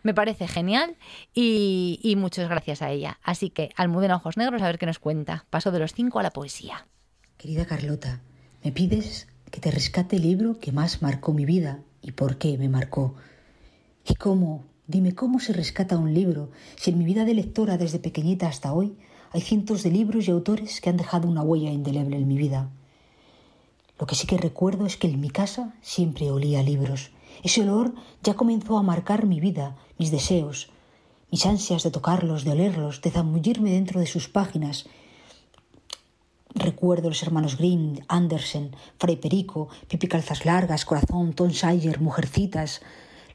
[0.03, 0.95] Me parece genial
[1.33, 3.19] y, y muchas gracias a ella.
[3.23, 5.45] Así que Almudena Ojos Negros, a ver qué nos cuenta.
[5.49, 6.85] Paso de los 5 a la poesía.
[7.37, 8.19] Querida Carlota,
[8.63, 12.57] me pides que te rescate el libro que más marcó mi vida y por qué
[12.57, 13.13] me marcó.
[14.09, 14.63] ¿Y cómo?
[14.87, 18.73] Dime cómo se rescata un libro si en mi vida de lectora desde pequeñita hasta
[18.73, 18.97] hoy
[19.31, 22.71] hay cientos de libros y autores que han dejado una huella indeleble en mi vida.
[23.99, 27.11] Lo que sí que recuerdo es que en mi casa siempre olía a libros.
[27.43, 30.71] Ese olor ya comenzó a marcar mi vida, mis deseos,
[31.29, 34.87] mis ansias de tocarlos, de olerlos, de zambullirme dentro de sus páginas.
[36.55, 42.81] Recuerdo los hermanos Grimm, Andersen, Fray Perico, Pipi Calzas Largas, Corazón, Tom Sawyer, Mujercitas,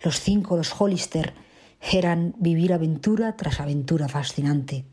[0.03, 1.35] los cinco, los Hollister,
[1.81, 4.85] eran vivir aventura tras aventura fascinante.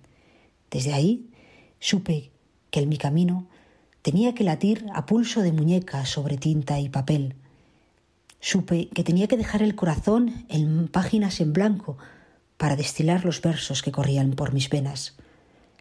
[0.69, 1.29] Desde ahí
[1.79, 2.31] supe
[2.71, 3.47] que en mi camino
[4.01, 7.35] tenía que latir a pulso de muñeca sobre tinta y papel.
[8.39, 11.97] Supe que tenía que dejar el corazón en páginas en blanco
[12.57, 15.15] para destilar los versos que corrían por mis venas.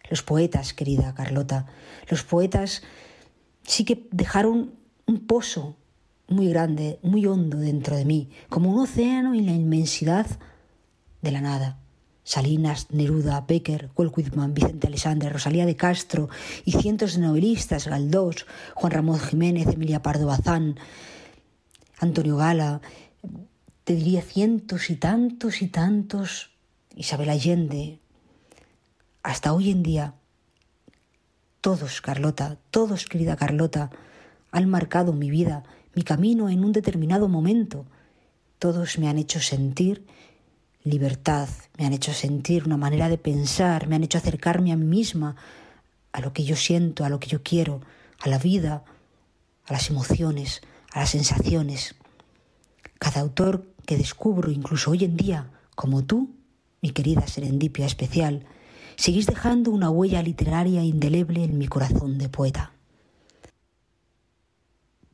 [0.09, 1.67] Los poetas, querida Carlota,
[2.09, 2.83] los poetas
[3.63, 4.73] sí que dejaron
[5.07, 5.77] un pozo
[6.29, 10.27] muy grande, muy hondo dentro de mí, como un océano en la inmensidad
[11.23, 11.79] de la nada.
[12.23, 16.29] Salinas, Neruda, Becker, Walt Whitman, Vicente Alexander, Rosalía de Castro
[16.67, 18.45] y cientos de novelistas, Galdós,
[18.75, 20.79] Juan Ramón Jiménez, Emilia Pardo Bazán,
[21.99, 22.83] Antonio Gala,
[23.85, 26.51] te diría cientos y tantos y tantos,
[26.95, 28.01] Isabel Allende,
[29.23, 30.15] hasta hoy en día,
[31.61, 33.91] todos, Carlota, todos, querida Carlota,
[34.53, 37.85] han marcado mi vida, mi camino en un determinado momento.
[38.59, 40.07] Todos me han hecho sentir
[40.85, 44.85] libertad, me han hecho sentir una manera de pensar, me han hecho acercarme a mí
[44.85, 45.37] misma,
[46.13, 47.81] a lo que yo siento, a lo que yo quiero,
[48.21, 48.85] a la vida,
[49.67, 51.97] a las emociones, a las sensaciones.
[52.99, 56.35] Cada autor que descubro, incluso hoy en día, como tú,
[56.81, 58.47] mi querida serendipia especial,
[58.99, 62.73] seguís dejando una huella literaria indeleble en mi corazón de poeta.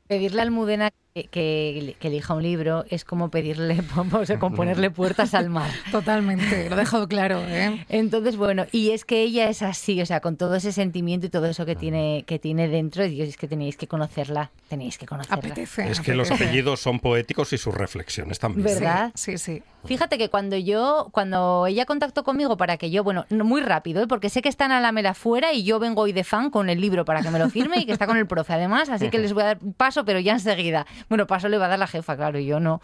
[0.08, 5.32] Pedirle a Almudena que, que- elija un libro es como pedirle, vamos a ponerle puertas
[5.34, 5.70] al mar.
[5.92, 7.86] Totalmente, lo he dejado claro, ¿eh?
[7.88, 11.30] Entonces, bueno, y es que ella es así, o sea, con todo ese sentimiento y
[11.30, 15.06] todo eso que tiene, que tiene dentro, y es que tenéis que conocerla, tenéis que
[15.06, 15.36] conocerla.
[15.36, 15.88] Apetece.
[15.88, 18.64] Es que los apellidos son poéticos y sus reflexiones también.
[18.66, 19.12] ¿Verdad?
[19.14, 19.62] Sí, sí.
[19.84, 24.02] Fíjate que cuando yo, cuando ella contactó conmigo para que yo, bueno, no- muy rápido,
[24.02, 24.06] ¿eh?
[24.08, 26.80] porque sé que está en Alameda fuera y yo vengo hoy de fan con el
[26.80, 29.18] libro para que me lo firme y que está con el profe además, así que
[29.20, 30.86] les voy a dar paso, pero ya enseguida.
[31.08, 32.80] Bueno, paso le va a dar la jefa, claro, y yo no,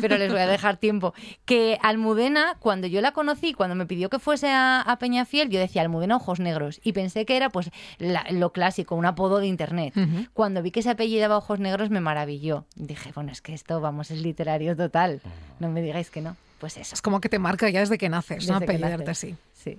[0.00, 1.14] pero les voy a dejar tiempo.
[1.44, 5.58] Que Almudena, cuando yo la conocí, cuando me pidió que fuese a, a Peñafiel, yo
[5.60, 9.46] decía Almudena Ojos Negros y pensé que era pues la- lo clásico, un apodo de
[9.46, 9.94] internet.
[10.32, 12.64] Cuando vi que se apellidaba Ojos Negros me maravilló.
[12.76, 15.20] Dije, bueno, es que esto, vamos, es literario total.
[15.58, 16.36] No me digáis que no.
[16.60, 16.94] Pues eso.
[16.94, 18.54] Es como que te marca ya desde que naces, ¿no?
[18.58, 19.36] Desde Apellidarte así.
[19.54, 19.78] Sí.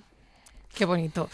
[0.73, 1.29] Qué bonito.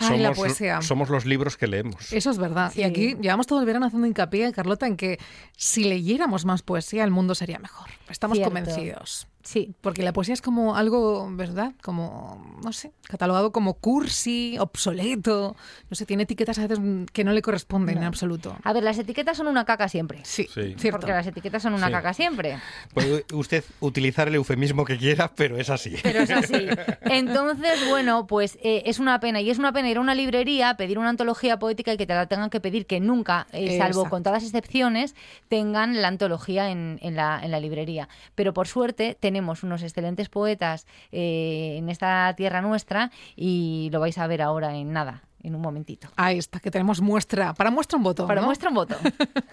[0.00, 0.82] Ay, la poesía.
[0.82, 2.12] somos los libros que leemos.
[2.12, 2.72] Eso es verdad.
[2.72, 2.80] Sí.
[2.80, 5.18] Y aquí llevamos todo el verano haciendo hincapié, Carlota, en que
[5.56, 7.88] si leyéramos más poesía, el mundo sería mejor.
[8.08, 8.52] Estamos Cierto.
[8.52, 9.26] convencidos.
[9.48, 9.74] Sí.
[9.80, 11.72] Porque la poesía es como algo, ¿verdad?
[11.82, 15.56] Como, no sé, catalogado como cursi, obsoleto.
[15.88, 16.78] No sé, tiene etiquetas a veces
[17.14, 18.54] que no le corresponden en absoluto.
[18.62, 20.20] A ver, las etiquetas son una caca siempre.
[20.24, 20.74] Sí, Sí.
[20.76, 20.98] cierto.
[21.00, 21.92] Porque las etiquetas son una Sí.
[21.92, 22.58] caca siempre.
[22.92, 25.94] Puede usted utilizar el eufemismo que quiera, pero es así.
[26.02, 26.66] Pero es así.
[27.02, 29.40] Entonces, bueno, pues eh, es una pena.
[29.40, 32.12] Y es una pena ir a una librería, pedir una antología poética y que te
[32.14, 34.10] la tengan que pedir, que nunca, eh, salvo Exacto.
[34.10, 35.14] con todas las excepciones,
[35.48, 38.10] tengan la antología en, en la, en la librería.
[38.34, 44.18] Pero por suerte tenemos unos excelentes poetas eh, en esta tierra nuestra y lo vais
[44.18, 46.08] a ver ahora en nada, en un momentito.
[46.16, 47.54] Ahí está, que tenemos muestra.
[47.54, 48.26] Para muestra un voto.
[48.26, 48.46] Para ¿no?
[48.48, 48.96] muestra un voto.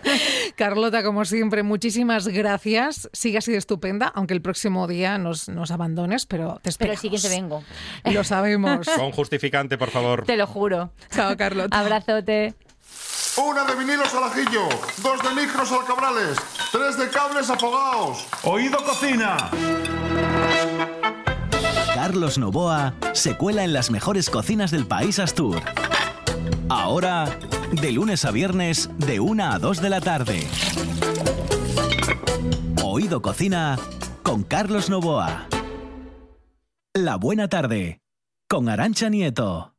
[0.56, 3.10] Carlota, como siempre, muchísimas gracias.
[3.14, 6.96] Sigue así de estupenda, aunque el próximo día nos, nos abandones, pero te Pero esperamos.
[6.96, 7.64] el siguiente vengo.
[8.06, 8.88] Lo sabemos.
[8.96, 10.26] Con justificante, por favor.
[10.26, 10.92] Te lo juro.
[11.12, 11.80] Chao, Carlota.
[11.80, 12.56] Abrazote.
[13.38, 14.70] Una de vinilos al ajillo,
[15.04, 16.38] dos de micros al cabrales,
[16.72, 18.26] tres de cables afogados.
[18.44, 19.36] Oído cocina.
[21.94, 25.62] Carlos Novoa se cuela en las mejores cocinas del país Astur.
[26.70, 27.26] Ahora,
[27.72, 30.48] De lunes a viernes, de 1 a 2 de la tarde.
[32.82, 33.78] Oído Cocina
[34.24, 35.48] con Carlos Novoa.
[36.94, 38.00] La buena tarde
[38.48, 39.75] con Arancha Nieto.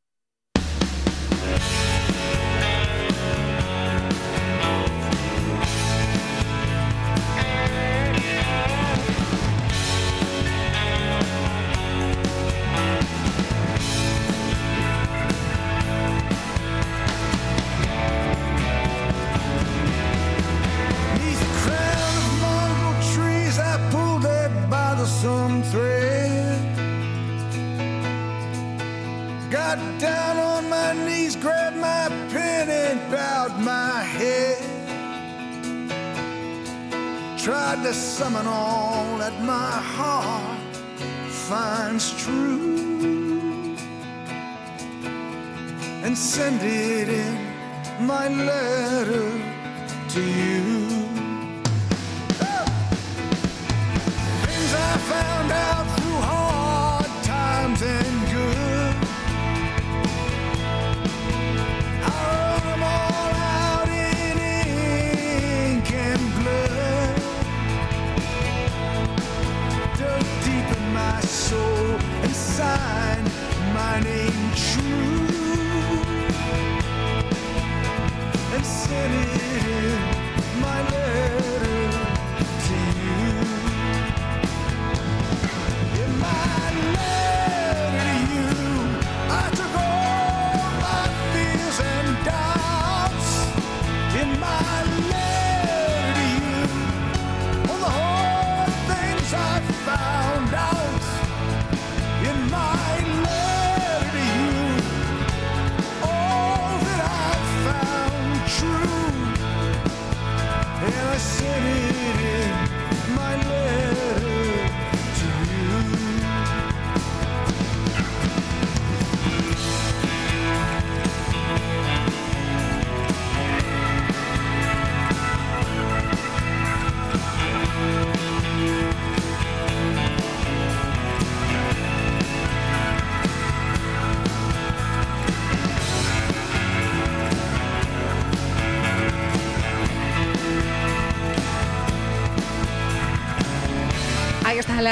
[38.17, 40.75] Summon all that my heart
[41.29, 43.77] finds true
[46.03, 49.29] and send it in my letter
[50.09, 50.76] to you.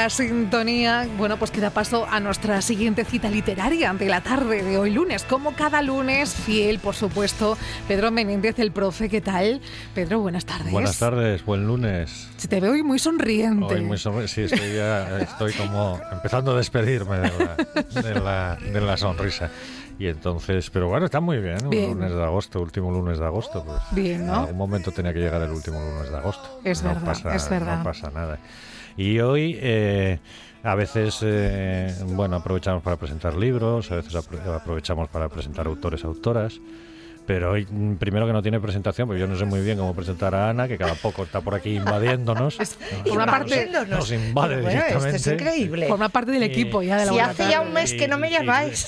[0.09, 1.07] Sintonía.
[1.17, 4.91] Bueno, pues que da paso a nuestra siguiente cita literaria de la tarde de hoy
[4.91, 5.23] lunes.
[5.23, 9.09] Como cada lunes, fiel, por supuesto, Pedro Menéndez, el profe.
[9.09, 9.61] ¿Qué tal?
[9.93, 10.71] Pedro, buenas tardes.
[10.71, 12.27] Buenas tardes, buen lunes.
[12.37, 13.73] Se te ve hoy muy sonriente.
[13.73, 18.55] Hoy muy sonri- sí, estoy, ya, estoy como empezando a despedirme de la, de la-
[18.57, 19.49] de la sonrisa.
[19.97, 21.91] Y entonces, pero bueno, está muy bien, Bien.
[21.91, 23.63] un lunes de agosto, último lunes de agosto.
[23.63, 24.33] Pues, Bien, ¿no?
[24.33, 26.59] En algún momento tenía que llegar el último lunes de agosto.
[26.65, 27.77] Es no verdad, pasa, es verdad.
[27.77, 28.37] No pasa nada.
[28.97, 30.19] Y hoy, eh,
[30.63, 36.03] a veces, eh, bueno, aprovechamos para presentar libros, a veces apro- aprovechamos para presentar autores,
[36.05, 36.59] autoras.
[37.25, 39.95] Pero hoy, mm, primero que no tiene presentación, porque yo no sé muy bien cómo
[39.95, 42.57] presentar a Ana, que cada poco está por aquí invadiéndonos.
[43.03, 43.89] Por una parte, Invadiéndonos.
[43.99, 45.33] Nos invade Bueno, esto es directamente.
[45.43, 45.87] increíble.
[45.87, 47.51] forma parte del equipo ya de la Si hace tarde.
[47.51, 48.85] ya un mes que no me llamáis.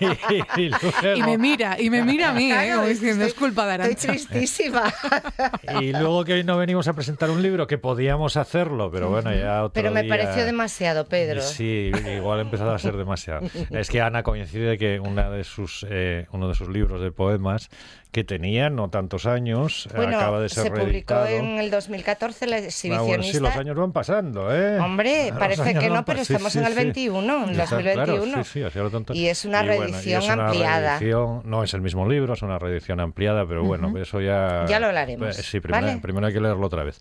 [0.00, 2.54] Y, y luego, Y me mira, y me mira a mí, ¿eh?
[2.54, 3.94] Claro, Como es que diciendo, es culpa de Arancha.
[4.12, 4.84] Estoy tristísima.
[5.80, 9.34] y luego que hoy no venimos a presentar un libro, que podíamos hacerlo, pero bueno,
[9.34, 11.42] ya otro Pero me día- pareció demasiado, Pedro.
[11.42, 13.46] Sí, igual ha empezado a ser demasiado.
[13.70, 17.68] Es que Ana coincide que una de sus, eh, uno de sus libros de poemas
[18.12, 21.26] que tenía no tantos años Bueno, acaba de ser se publicó reeditado.
[21.26, 23.32] en el 2014 la Ah, bueno, exhibicionista.
[23.32, 24.78] sí, los años van pasando, ¿eh?
[24.78, 26.78] Hombre, Los parece que no, pero sí, estamos sí, en el sí.
[26.78, 28.44] 21, en claro, 2021.
[28.44, 29.14] sí, sí, lo tonto.
[29.14, 30.98] Y es una bueno, y reedición es una ampliada.
[31.00, 34.64] reedición- no es el mismo libro, es una reedición ampliada, pero bueno, eso ya...
[34.68, 35.98] Ya lo hablaremos, Eh, Sí, primero, ¿vale?
[36.00, 37.00] primero hay que leerlo otra vez.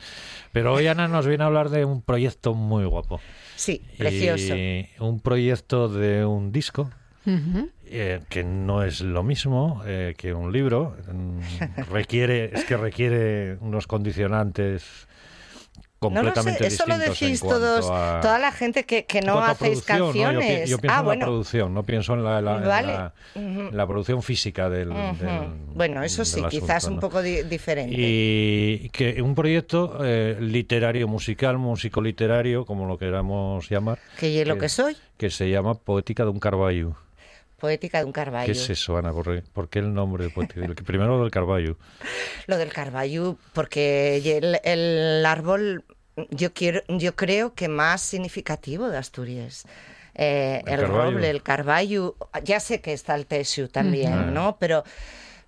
[0.52, 3.20] Pero hoy Ana nos viene a hablar de un proyecto muy guapo.
[3.56, 4.56] Sí, precioso.
[4.56, 6.90] Y un proyecto de un disco
[7.26, 7.70] Ujú.
[7.94, 10.96] Eh, que no es lo mismo eh, que un libro.
[11.12, 11.40] Mm,
[11.92, 14.84] requiere, es que requiere unos condicionantes
[16.02, 19.40] No lo sé, completamente eso lo decís todos, a- toda la gente que, que no
[19.40, 19.96] hacéis ¿no?
[19.98, 20.70] Yo canciones.
[20.70, 21.20] Yo, pienso ah, en bueno.
[21.22, 22.88] la producción, no pienso en la, la- en Vale.
[22.94, 23.72] la- Ujú.
[23.72, 27.00] la producción física del, del- Bueno, eso sí, quizás un ¿no?
[27.00, 27.96] poco di- diferente.
[27.98, 34.44] Y que un proyecto eh, literario, musical, músico literario, como lo queramos llamar, que yo
[34.46, 36.96] lo que soy, que se llama Poética de un Carballo.
[37.64, 38.48] Poética de un Carballo.
[38.48, 39.14] ¿Qué es eso, Ana?
[39.14, 40.66] ¿Por por qué el nombre de Poética?
[40.66, 41.78] El que- Primero lo del Carballo.
[42.48, 45.86] Lo del Carballo, porque el, el árbol,
[46.30, 49.64] yo quiero, yo creo que más significativo de Asturias.
[50.16, 54.32] Eh, El roble, el carballo, ya sé que está el tesio también, Ujú.
[54.32, 54.58] ¿no?
[54.60, 54.84] Pero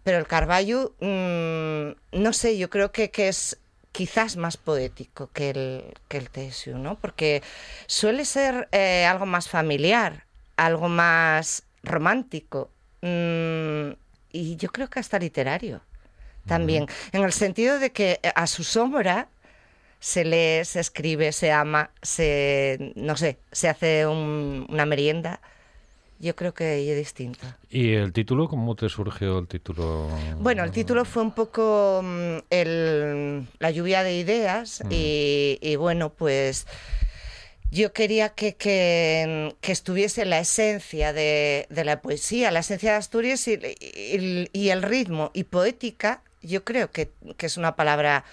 [0.03, 3.57] Pero el Carballo, mm, no sé, yo creo que, que es
[3.91, 6.95] quizás más poético que el, que el Tesiu, ¿no?
[6.99, 7.41] Porque
[7.87, 10.25] suele ser eh, algo más familiar,
[10.57, 12.69] algo más romántico
[13.01, 13.89] mm,
[14.31, 15.81] y yo creo que hasta literario
[16.45, 19.29] también, en el sentido de que eh, a su sombra
[19.99, 25.39] se lee, se escribe, se ama, se, no sé, se hace un- una merienda.
[26.19, 27.45] Yo creo que es distinto.
[27.69, 28.47] ¿Y el título?
[28.47, 30.07] ¿Cómo te surgió el título?
[30.39, 36.11] Bueno, el título fue un poco mm, el- la lluvia de ideas y, y bueno,
[36.11, 36.67] pues
[37.71, 42.97] yo quería que, que- que estuviese la esencia de, de la poesía, la esencia de
[42.97, 48.23] Asturias y, el ritmo y poética, yo creo que, que es una palabra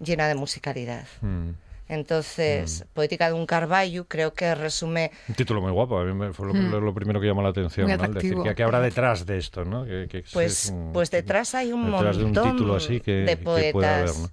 [0.00, 1.06] llena de musicalidad.
[1.22, 1.50] Mm.
[1.88, 6.32] Entonces, poética de un Carballo creo que resume Un título muy guapo, a mí me
[6.32, 8.08] fue lo, primero que llamó la atención, ¿no?
[8.08, 9.84] Decir que habrá detrás de esto, ¿no?
[9.84, 13.00] Que- que Pues, es un- pues detrás hay un detrás de un montón título así
[13.00, 14.10] que, de que pueda poetas.
[14.10, 14.30] haber, ¿no?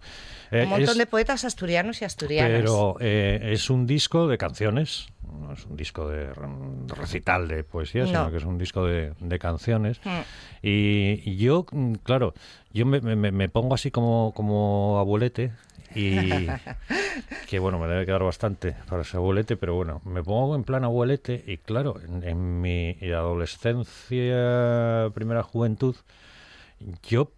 [0.51, 2.51] Eh, un montón es- de poetas asturianos y asturianas.
[2.59, 5.07] Pero eh, es un disco de canciones,
[5.39, 6.47] no es un disco de, re-
[6.87, 8.31] de recital de poesía, sino No.
[8.31, 9.99] que es un disco de, de canciones.
[10.03, 10.09] Mm.
[10.61, 12.33] Y, y yo, mm, claro,
[12.73, 15.51] yo me, me- me pongo así como, como abuelete
[15.95, 16.47] y
[17.49, 20.83] que bueno, me debe quedar bastante para ese abuelete, pero bueno, me pongo en plan
[20.83, 25.95] abuelete y claro, en, en mi adolescencia, primera juventud,
[27.03, 27.31] yo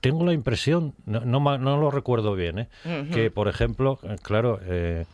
[0.00, 2.68] tengo la impresión, no, no, no lo recuerdo bien, ¿eh?
[3.12, 5.04] Que por ejemplo, claro, eh,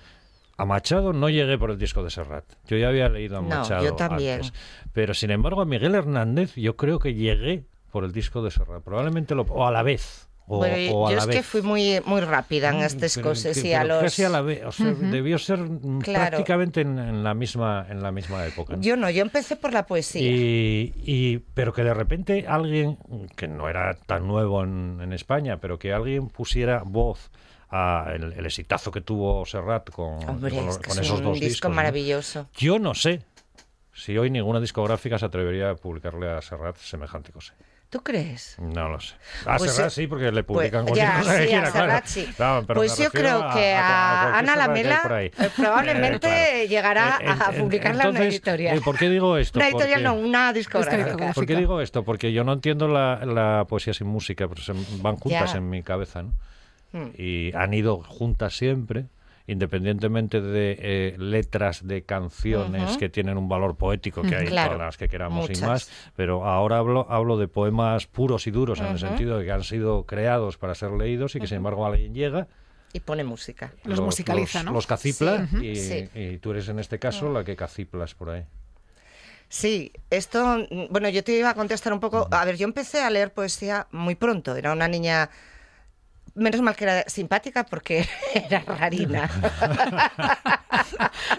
[0.56, 2.44] a Machado no llegué por el disco de Serrat.
[2.68, 4.36] Yo ya había leído a No, Machado yo también.
[4.36, 4.52] antes.
[4.92, 8.82] Pero sin embargo a Miguel Hernández yo creo que llegué por el disco de Serrat.
[8.82, 9.42] Probablemente lo...
[9.42, 10.28] o a la vez.
[10.48, 11.36] O, Bueno, o a yo la es vez.
[11.36, 14.02] que fui muy, muy rápida en Mm, estas pero cosas que- y a los...
[14.02, 14.64] casi a la vez.
[14.64, 15.06] O sea, Ujú.
[15.10, 16.30] debió ser mm, Claro.
[16.30, 18.74] prácticamente en, en la misma en la misma época.
[18.76, 18.82] ¿no?
[18.82, 20.20] Yo no, yo empecé por la poesía.
[20.20, 22.98] Y, y- pero que de repente alguien
[23.36, 27.30] que no era tan nuevo en, en España, pero que alguien pusiera voz
[27.70, 31.06] a el, el exitazo que tuvo Serrat con, Hombre, con, es los- que con es
[31.06, 31.70] esos un dos disco discos.
[31.70, 31.76] ¿no?
[31.76, 32.48] maravilloso.
[32.58, 33.22] Yo no sé
[33.94, 37.54] si hoy ninguna discográfica se atrevería a publicarle a Serrat semejante cosa.
[37.92, 38.56] ¿Tú crees?
[38.58, 39.14] No lo sé.
[39.44, 41.70] A Pues, Serrat sí, porque le pues, publican cualquier ya, cosa que sí, a quiera,
[41.70, 41.86] claro.
[41.88, 42.26] Serrat sí.
[42.38, 46.68] No, pero Pues yo creo que a, cualquier Ana Lamela eh, probablemente Eh, claro.
[46.70, 48.80] llegará Eh, a publicarla en una entonces, editorial.
[48.80, 49.58] ¿Por qué digo esto?
[49.58, 51.32] Una editorial Porque- no, una discográfica.
[51.34, 52.02] ¿Por qué digo esto?
[52.02, 54.72] Porque yo no entiendo la, la poesía sin música, pero se
[55.02, 55.58] van juntas Ya.
[55.58, 56.32] en mi cabeza, ¿no?
[56.92, 57.10] Hmm.
[57.18, 59.04] Y han ido juntas siempre,
[59.46, 64.86] independientemente de eh, letras de canciones que tienen un valor poético, que hay Claro, todas
[64.86, 68.86] las que queramos y más, pero ahora hablo, hablo de poemas puros y duros, en
[68.86, 72.14] el sentido de que han sido creados para ser leídos y que sin embargo alguien
[72.14, 72.46] llega
[72.92, 73.72] Y pone música.
[73.84, 74.72] Los musicaliza, los, ¿no?
[74.72, 76.08] los cacipla Sí, y, sí.
[76.14, 78.44] y tú eres en este caso la que caciplas por ahí.
[79.48, 82.26] Sí, esto, mm, bueno, yo te iba a contestar un poco.
[82.30, 84.56] A ver, yo empecé a leer poesía muy pronto.
[84.56, 85.28] Era una niña,
[86.34, 89.30] menos mal que era simpática porque era rarina.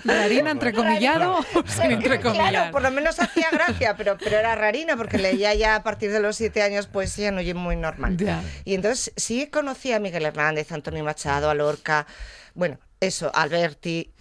[0.06, 2.50] Rarina entrecomillado o sin entrecomillar.
[2.50, 6.12] Claro, por lo menos hacía gracia, pero, pero era rarina porque leía ya a partir
[6.12, 8.18] de los siete años poesía, no muy normal.
[8.18, 8.44] Ya.
[8.66, 12.08] Y entonces sí conocí a Miguel Hernández, a Antonio Machado, a Lorca,
[12.54, 14.14] bueno, eso, Alberti.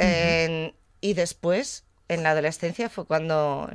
[1.00, 3.70] y después, en la adolescencia, fue cuando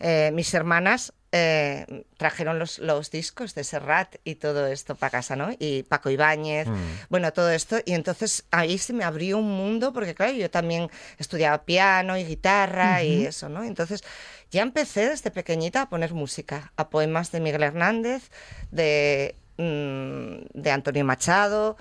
[0.00, 5.36] eh, mis hermanas eh, trajeron los, los discos de Serrat y todo esto para casa,
[5.36, 5.50] ¿no?
[5.58, 6.66] Y Paco Ibáñez,
[7.10, 7.78] bueno, todo esto.
[7.84, 12.24] Y entonces ahí se me abrió un mundo, porque claro, yo también estudiaba piano y
[12.24, 13.62] guitarra y eso, ¿no?
[13.64, 14.02] Entonces
[14.50, 18.30] ya empecé desde pequeñita a poner música, a poemas de Miguel Hernández,
[18.70, 21.76] de, mm, de Antonio Machado.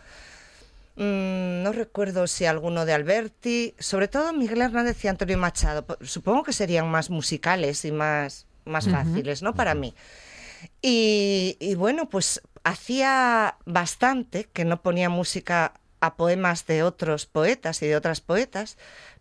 [0.97, 5.85] Mm, no recuerdo si alguno de Alberti, sobre todo Miguel Hernández y Antonio Machado.
[5.85, 9.53] Po- Supongo que serían más musicales y más, más fáciles, ¿no?
[9.55, 9.93] Para mí.
[10.81, 17.81] Y, y bueno, pues hacía bastante que no ponía música a poemas de otros poetas
[17.81, 18.77] y de otras poetas,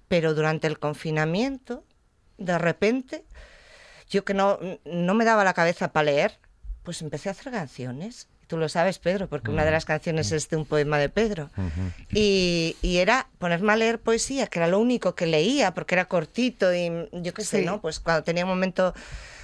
[0.09, 1.85] pero durante el confinamiento,
[2.39, 3.25] de repente,
[4.11, 6.39] yo que no, no me daba la cabeza para leer,
[6.83, 8.29] pues empecé a hacer canciones.
[8.47, 11.51] Tú lo sabes, Pedro, porque una de las canciones es de un poema de Pedro.
[12.13, 16.05] Y, y era ponerme a leer poesía, que era lo único que leía, porque era
[16.05, 17.65] cortito y yo qué sé, Sí.
[17.65, 17.81] ¿no?
[17.81, 18.95] Pues cuando tenía un momento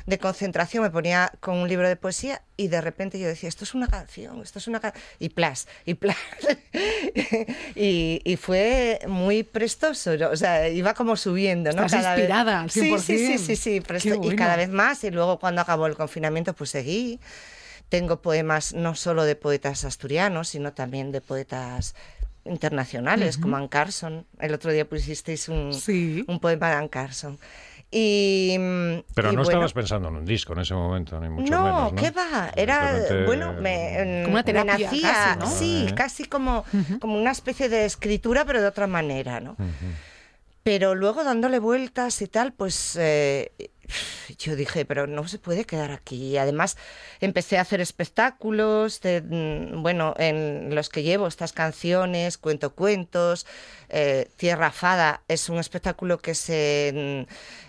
[0.07, 3.65] de concentración me ponía con un libro de poesía y de repente yo decía, esto
[3.65, 6.17] es una canción, esto es una canción, y plas, y plas.
[7.75, 10.31] y, y fue muy prestoso, ¿no?
[10.31, 11.85] o sea, iba como subiendo, ¿no?
[11.85, 13.39] Estás inspirada Sí, sí, sí, 100%.
[13.39, 17.21] sí, sí, presto- y cada vez más, y luego cuando acabó el confinamiento pues seguí.
[17.89, 21.95] Tengo poemas no solo de poetas asturianos, sino también de poetas
[22.47, 24.27] internacionales, como Anne Carson.
[24.41, 26.25] El otro día pusisteis un, Sí.
[26.27, 27.39] un poema de Anne Carson.
[27.95, 31.29] Y, mm, Pero y no bueno, estabas pensando en un disco en ese momento, ni
[31.29, 32.01] mucho no, menos, ¿no?
[32.01, 32.51] ¿qué va?
[32.57, 35.47] Era, bueno, me, Como una me terapia nacía, casi, ¿no?
[35.47, 35.95] sí, Eh.
[35.95, 36.65] casi como,
[37.01, 39.57] como una especie de escritura, pero de otra manera, ¿no?
[40.63, 43.53] Pero luego dándole vueltas y tal, pues eh,
[44.39, 46.37] yo dije, pero no se puede quedar aquí.
[46.37, 46.77] Además
[47.21, 53.47] empecé a hacer espectáculos, mm, bueno, en los que llevo estas canciones, cuento cuentos.
[53.89, 57.27] eh, Tierra Fada es un espectáculo que se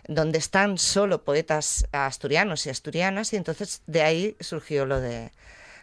[0.07, 5.31] mm, donde están solo poetas asturianos y asturianas y entonces de ahí surgió lo de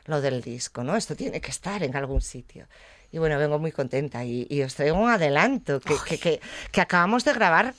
[0.07, 0.97] lo del disco, ¿no?
[0.97, 2.67] Esto tiene que estar en algún sitio.
[3.13, 6.41] Y bueno, vengo muy contenta y, y os traigo un adelanto que, que, que-
[6.71, 7.75] que acabamos de grabar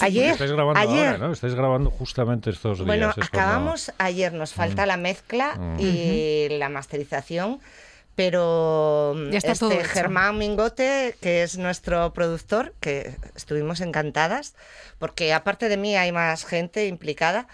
[0.00, 0.32] ayer.
[0.32, 1.06] Estáis grabando ayer.
[1.06, 1.32] ahora, ¿no?
[1.32, 2.86] Estáis grabando justamente estos días.
[2.86, 5.76] Bueno, es acabamos ayer, nos falta la mezcla Mm.
[5.78, 7.60] y la masterización,
[8.16, 9.84] pero Ya está este todo.
[9.84, 14.54] Germán Mingote, que es nuestro productor, que estuvimos encantadas,
[14.98, 17.46] porque aparte de mí hay más gente implicada.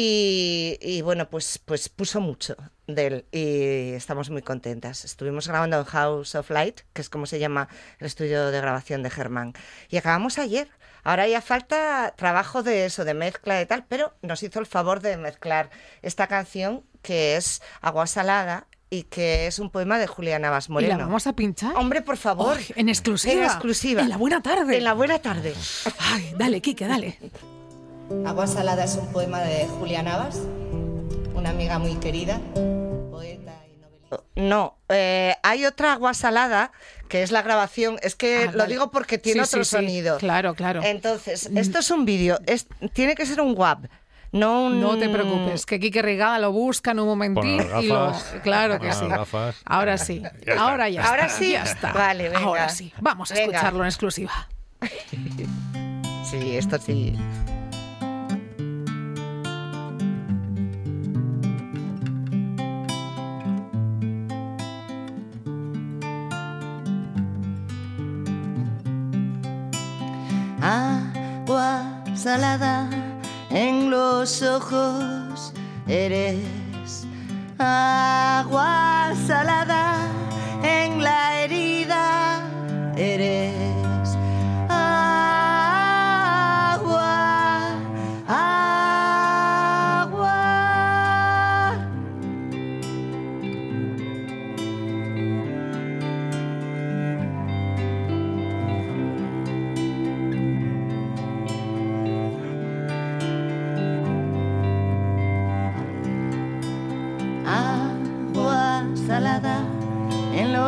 [0.00, 2.54] Y, y bueno, pues, pues puso mucho
[2.86, 5.04] de él y estamos muy contentas.
[5.04, 7.68] Estuvimos grabando en House of Light, que es como se llama
[7.98, 9.54] el estudio de grabación de Germán.
[9.88, 10.68] Y acabamos ayer.
[11.02, 15.00] Ahora ya falta trabajo de eso, de mezcla y tal, pero nos hizo el favor
[15.00, 15.68] de mezclar
[16.00, 20.72] esta canción que es Agua Salada y que es un poema de Julián Navas ¿Y
[20.72, 20.96] Moreno.
[20.96, 21.74] la vamos a pinchar?
[21.74, 22.56] Hombre, por favor.
[22.76, 23.32] En exclusiva.
[23.34, 24.02] En exclusiva.
[24.02, 24.76] En la buena tarde.
[24.76, 25.54] En la buena tarde.
[25.98, 27.18] Ay, dale, Kike, dale.
[28.26, 30.38] Agua Salada es un poema de Julia Navas,
[31.34, 32.40] una amiga muy querida,
[33.10, 34.20] poeta y novelista.
[34.36, 36.72] No, eh, hay otra Agua Salada
[37.08, 38.72] que es la grabación, es que Ah, lo vale.
[38.72, 39.76] digo porque tiene Sí, otro sí, sí.
[39.76, 40.18] sonido.
[40.18, 40.82] Claro, claro.
[40.82, 43.86] Entonces, esto es un vídeo, es, tiene que ser un WAP,
[44.32, 44.80] no un...
[44.80, 48.06] No te preocupes, que Kike Regada lo busca en un y lo.
[48.06, 49.06] gafas, Claro que sí.
[49.64, 50.20] Ahora sí.
[50.20, 50.60] Ya está.
[50.62, 51.10] Ahora ya está.
[51.10, 51.52] Ahora sí.
[51.52, 51.92] Ya está.
[51.92, 52.40] Vale, venga.
[52.40, 52.92] Ahora sí.
[53.00, 53.46] Vamos a Venga.
[53.52, 54.48] escucharlo en exclusiva.
[56.30, 57.16] Sí, esto sí.
[72.28, 72.90] Salada
[73.48, 75.54] en los ojos
[75.86, 77.06] eres.
[77.58, 79.96] Agua salada
[80.62, 82.42] en la herida
[82.98, 83.77] eres.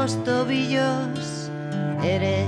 [0.00, 1.50] Los tobillos
[2.02, 2.46] eres.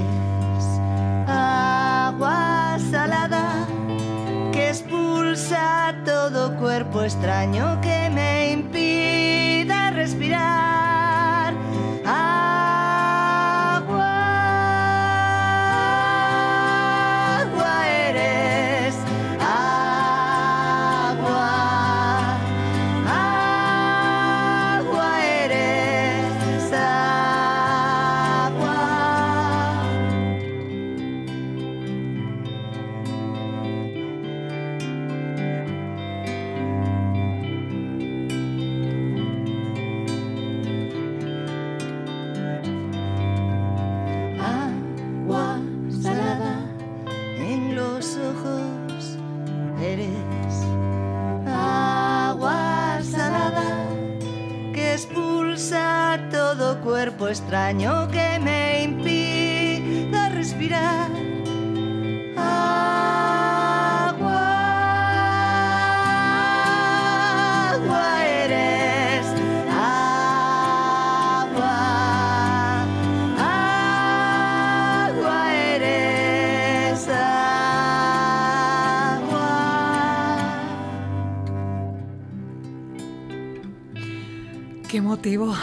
[1.26, 3.66] Agua salada
[4.52, 10.91] que expulsa todo cuerpo extraño que me impida respirar.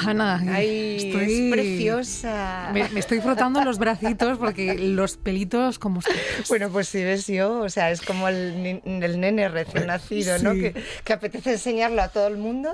[0.06, 0.42] Ana.
[0.48, 2.70] Ay, Estoy- es preciosa.
[2.74, 6.02] Me, estoy frotando los bracitos porque los pelitos como.
[6.50, 10.54] Bueno, pues si ves yo, o sea, es como el, el nene recién nacido, ¿no?
[10.54, 10.62] Sí.
[10.62, 12.72] Que, que apetece enseñarlo a todo el mundo.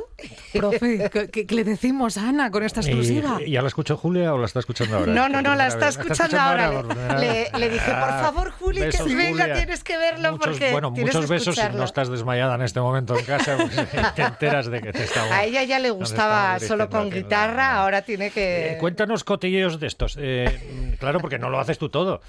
[0.53, 3.39] Profe, ¿qué, le decimos a Ana con esta exclusiva?
[3.45, 5.13] ¿Y, ¿Ya la escuchó Julia o la está escuchando ahora?
[5.13, 6.83] No, no, no, la está escuchando ahora.
[7.19, 9.55] Le, le dije, por Ah, favor, Juli, que besos, venga, Julia.
[9.55, 12.61] tienes que verlo Muchos- porque Bueno, tienes muchos que besos si no estás desmayada en
[12.61, 13.75] este momento en casa, pues,
[14.15, 15.31] te enteras de que te estamos...
[15.31, 18.73] A ella ya le gustaba solo con guitarra, ahora tiene que...
[18.73, 20.14] Eh, cuéntanos cotilleos de estos.
[20.17, 22.21] Eh, claro, porque no lo haces tú todo.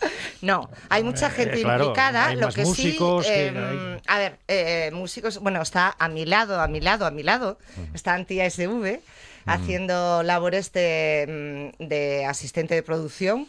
[0.42, 2.26] No, hay mucha gente Eh, claro, implicada.
[2.26, 5.94] hay lo más que músicos sí, que em, hay- a ver, eh, músicos, bueno, está
[5.98, 7.58] a mi lado, a mi lado, a mi lado,
[7.94, 9.00] está Antía SV
[9.46, 13.46] haciendo labores de, mm, de asistente de producción.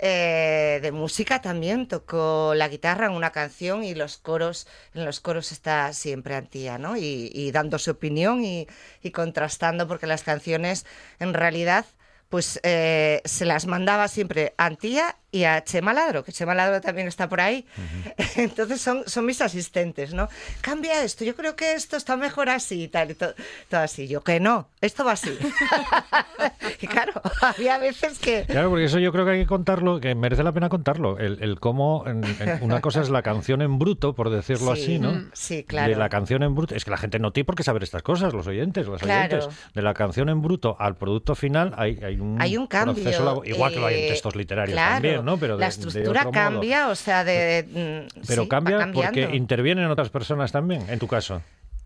[0.00, 5.18] eh, de música también tocó la guitarra en una canción y los coros en los
[5.18, 8.68] coros está siempre Antía no y, y dando su opinión y,
[9.02, 10.86] y contrastando porque las canciones
[11.18, 11.84] en realidad
[12.28, 16.80] pues eh, se las mandaba siempre a Antía y a Chema Ladro, que Chema Ladro
[16.80, 17.66] también está por ahí.
[18.36, 20.28] Entonces son, son mis asistentes, ¿no?
[20.60, 23.34] Cambia esto, yo creo que esto está mejor así y tal, y to-
[23.68, 24.08] todo así.
[24.08, 25.36] Yo que no, esto va así.
[26.80, 27.12] y claro,
[27.42, 28.44] había veces que...
[28.46, 31.18] Claro, porque eso yo creo que hay que contarlo, que merece la pena contarlo.
[31.18, 34.82] El, el cómo, en- en- una cosa es la canción en bruto, por decirlo Sí,
[34.82, 35.12] así, ¿no?
[35.12, 35.90] mm, sí, claro.
[35.90, 36.74] De la canción en bruto.
[36.74, 39.36] Es que la gente no tiene por qué saber estas cosas, los oyentes, los Claro.
[39.38, 39.58] oyentes.
[39.74, 42.94] De la canción en bruto al producto final hay, hay un, Hay un cambio.
[42.94, 45.36] proceso igual que lo hay en eh, textos literarios claro, también, ¿no?
[45.38, 46.32] Pero de- la de estructura modo.
[46.32, 47.66] cambia, o sea, de...
[48.14, 51.42] mm, Pero sí, cambia porque intervienen otras personas también, en tu caso.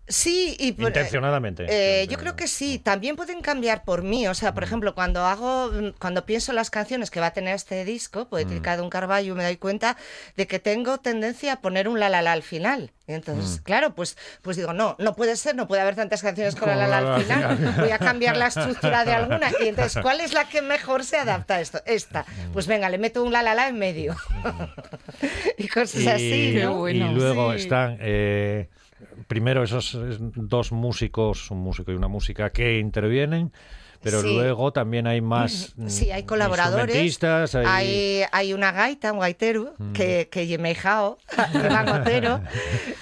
[0.09, 1.67] Sí, y por- Intencionadamente.
[1.69, 4.27] eh, yo creo que sí, también pueden cambiar por mí.
[4.27, 7.33] O sea, por ejemplo, cuando hago, mm, cuando pienso en las canciones que va a
[7.33, 9.97] tener este disco, Poética de un Carballo, me doy cuenta
[10.37, 12.91] de que tengo tendencia a poner un la la la al final.
[13.07, 16.57] Y entonces, claro, pues, pues digo, no, no puede ser, no puede haber tantas canciones
[16.57, 17.75] con la la la al final.
[17.79, 19.51] Voy a cambiar la estructura de alguna.
[19.63, 21.81] Y entonces, ¿cuál es la que mejor se adapta a esto?
[21.87, 22.25] Esta.
[22.53, 24.17] Pues venga, le meto un la la la en medio.
[25.59, 26.75] y cosas así, y, ¿no?
[26.77, 27.11] bueno.
[27.11, 27.63] y luego Sí.
[27.63, 28.69] están eh,
[29.33, 33.51] primero esos dos músicos, un músico y una música que intervienen,
[34.03, 34.35] pero Sí.
[34.35, 37.19] luego también hay más Sí, hay mm, colaboradores.
[37.55, 41.17] hay- Hay, hay una gaita, un gaitero, que, que Yemejao,
[41.55, 42.43] Iván Otero.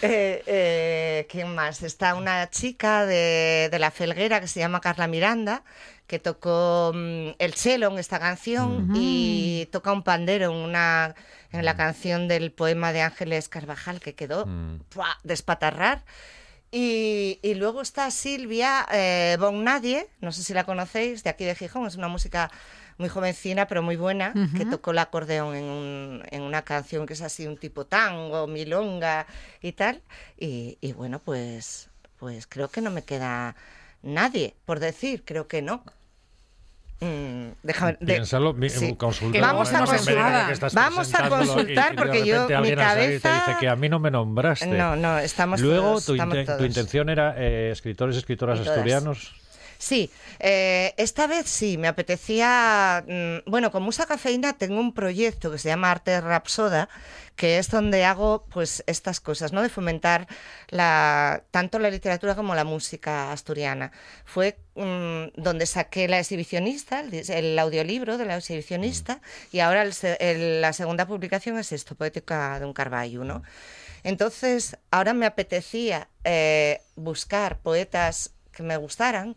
[0.02, 1.82] Eh, eh, ¿Quién más?
[1.82, 5.64] Está una chica de, de La Felguera que se llama Carla Miranda,
[6.06, 11.14] que tocó mm, el cello en esta canción y toca un pandero en, una,
[11.52, 14.80] en la canción del poema de Ángeles Carvajal, que quedó Mm.
[14.90, 15.18] ¡pua!
[15.24, 16.04] despatarrar.
[16.72, 21.44] Y, y luego está Silvia eh, Bon Nadie, no sé si la conocéis, de aquí
[21.44, 22.48] de Gijón, es una música
[22.96, 27.14] muy jovencina pero muy buena, que tocó el acordeón en, un- en una canción que
[27.14, 29.26] es así un tipo tango, milonga
[29.60, 30.00] y tal.
[30.38, 31.88] Y, y bueno, pues,
[32.18, 33.56] pues creo que no me queda
[34.02, 35.82] nadie por decir, creo que no.
[37.00, 38.94] Mm, déjame, de- Piénsalo, mi- sí.
[39.40, 40.70] vamos a de consultar.
[40.74, 43.32] Vamos a y- consultar y de porque yo, mi cabeza...
[43.46, 44.66] dice que a mí no me nombraste.
[44.66, 46.66] No, no, estamos Luego todos, tu, estamos tu todos.
[46.66, 49.34] intención era eh, escritores y escritoras asturianos.
[49.82, 50.10] Sí,
[50.40, 55.56] eh, esta vez sí, me apetecía, mm, bueno, con Musa Cafeína tengo un proyecto que
[55.56, 56.90] se llama Arte Rapsoda,
[57.34, 59.62] que es donde hago pues estas cosas, ¿no?
[59.62, 60.28] De fomentar
[60.68, 63.90] la, tanto la literatura como la música asturiana.
[64.26, 70.60] Fue mm, donde saqué la exhibicionista, el, audiolibro de la exhibicionista, y ahora el el-
[70.60, 73.42] la segunda publicación es esto, Poética de un Carballo, ¿no?
[74.02, 79.36] Entonces, ahora me apetecía eh, buscar poetas que me gustaran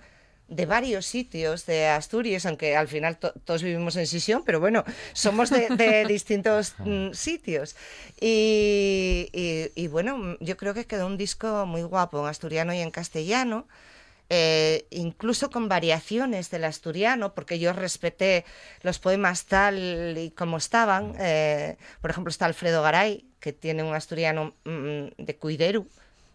[0.56, 4.84] de varios sitios de Asturias, aunque al final to- todos vivimos en Sisión, pero bueno,
[5.14, 7.76] somos de, de distintos mm, sitios.
[8.22, 12.74] Y, y- y bueno, mm, yo creo que quedó un disco muy guapo en asturiano
[12.74, 13.68] y en castellano.
[14.30, 18.46] eh, incluso con variaciones del asturiano, porque yo respeté
[18.82, 21.14] los poemas tal y como estaban.
[21.20, 25.88] eh, por ejemplo, está Alfredo Garay, que tiene un asturiano mm, de Cuideru,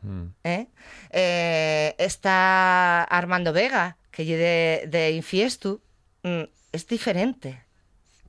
[0.02, 0.26] Mm.
[0.44, 0.66] ¿eh?
[1.10, 5.80] Eh, está Armando Vega, que lle de, de Infiestu.
[6.22, 6.42] Mm,
[6.72, 7.64] es diferente.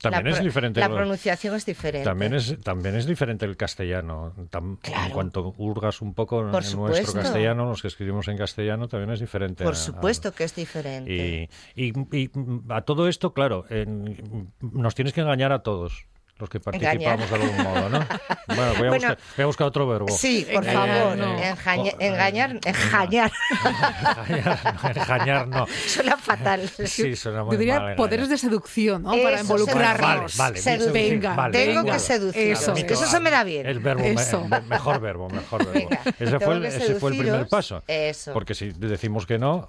[0.00, 0.80] También La es diferente.
[0.80, 2.04] La lo- pronunciación es diferente.
[2.06, 4.32] También es, también es diferente el castellano.
[4.50, 9.10] Tam- En cuanto hurgas un poco en nuestro castellano, los que escribimos en castellano, también
[9.10, 9.62] es diferente.
[9.62, 11.50] Por a- supuesto que es diferente.
[11.76, 12.30] Y, y- y,
[12.70, 16.06] a todo esto, claro, en- nos tienes que engañar a todos
[16.40, 18.06] los que participamos de algún modo, ¿no?
[18.50, 20.08] Bueno, voy a, Bueno, buscar, voy a buscar otro verbo.
[20.08, 21.16] Sí, por favor.
[21.16, 21.38] no.
[21.38, 23.32] engaña- Oh, engañar, eh, engañar.
[24.28, 25.66] Engañar, engañar no.
[25.86, 26.68] Suena fatal.
[26.68, 29.12] Sí, suena muy Yo diría mal, poderes de seducción, ¿no?
[29.22, 30.36] Para involucrarnos.
[30.36, 30.92] Vale, vale, Seducir.
[30.92, 31.92] Venga, vale, Tengo venga.
[31.94, 32.52] que seducir.
[32.52, 33.66] Eso eso se me da bien.
[33.66, 34.44] El verbo, me- Eso.
[34.44, 35.88] me- mejor verbo, mejor verbo.
[35.90, 37.82] Venga, ese, fue el, que ese fue el primer paso.
[37.86, 38.32] Eso.
[38.32, 39.68] Porque si decimos que no,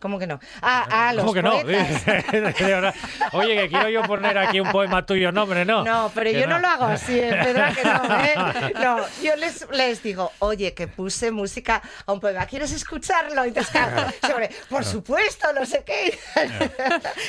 [0.00, 0.38] ¿Cómo que no?
[0.62, 1.50] Ah, ah, los ¿cómo que no?
[1.60, 2.04] poetas.
[2.60, 2.94] Verdad.
[3.32, 5.82] Oye, que quiero yo poner aquí un poema tuyo, no, hombre, no.
[5.84, 6.58] No, pero yo no.
[6.60, 8.72] lo hago así, ¿eh, Pedro, que no, ¿eh?
[8.82, 13.44] No, yo les, les digo, oye, que puse música a un poema, ¿quieres escucharlo?
[13.44, 16.16] Y claro, sobre, por supuesto, no sé qué.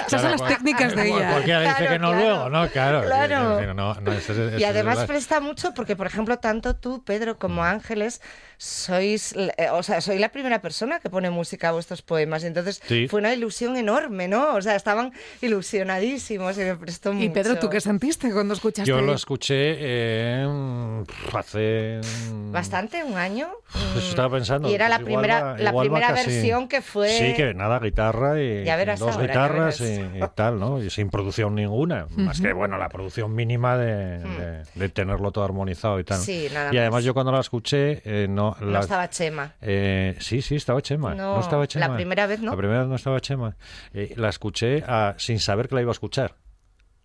[0.06, 1.32] Esas son las técnicas de ella.
[1.32, 2.24] Cualquiera dice Claro, que no claro.
[2.24, 2.68] luego, ¿no?
[2.70, 3.02] Claro.
[3.04, 3.58] Claro.
[3.60, 5.08] sí, sí, no, no, eso es- eso Y es además verdad.
[5.08, 8.22] presta mucho porque, por ejemplo, tanto tú, Pedro, como Ángeles,
[8.62, 12.44] sois, eh, o sea, soy la primera persona que pone música a vuestros poemas.
[12.44, 13.08] Y entonces Sí.
[13.08, 14.54] fue una ilusión enorme, ¿no?
[14.56, 17.26] O sea, estaban ilusionadísimos y me prestó mucho.
[17.26, 18.90] Y Pedro, ¿tú qué sentiste cuando escuchaste?
[18.90, 21.04] Yo lo escuché eh, mm,
[21.38, 22.02] hace...
[22.34, 23.48] mm, Bastante, un año.
[23.96, 24.70] Eso estaba pensando.
[24.70, 27.10] Y era pues la primera, va- la primera versión que fue.
[27.10, 30.32] Sí, que nada, guitarra y Ya verás dos ahora, guitarras y, verás.
[30.32, 30.84] y tal, ¿no?
[30.84, 32.08] Y sin producción ninguna.
[32.18, 36.20] Más que, bueno, la producción mínima de, de- de tenerlo todo armonizado y tal.
[36.20, 37.04] Sí, nada y además más.
[37.06, 38.49] yo cuando la escuché, eh, no...
[38.60, 39.54] No la- estaba Chema.
[39.62, 41.16] eh, sí, sí, estaba Chema.
[41.16, 41.96] No, No, estaba la Chema.
[41.96, 42.52] primera vez no.
[42.52, 43.56] La primera vez no estaba Chema.
[43.94, 46.36] Eh, la escuché ah, sin saber que la iba a escuchar.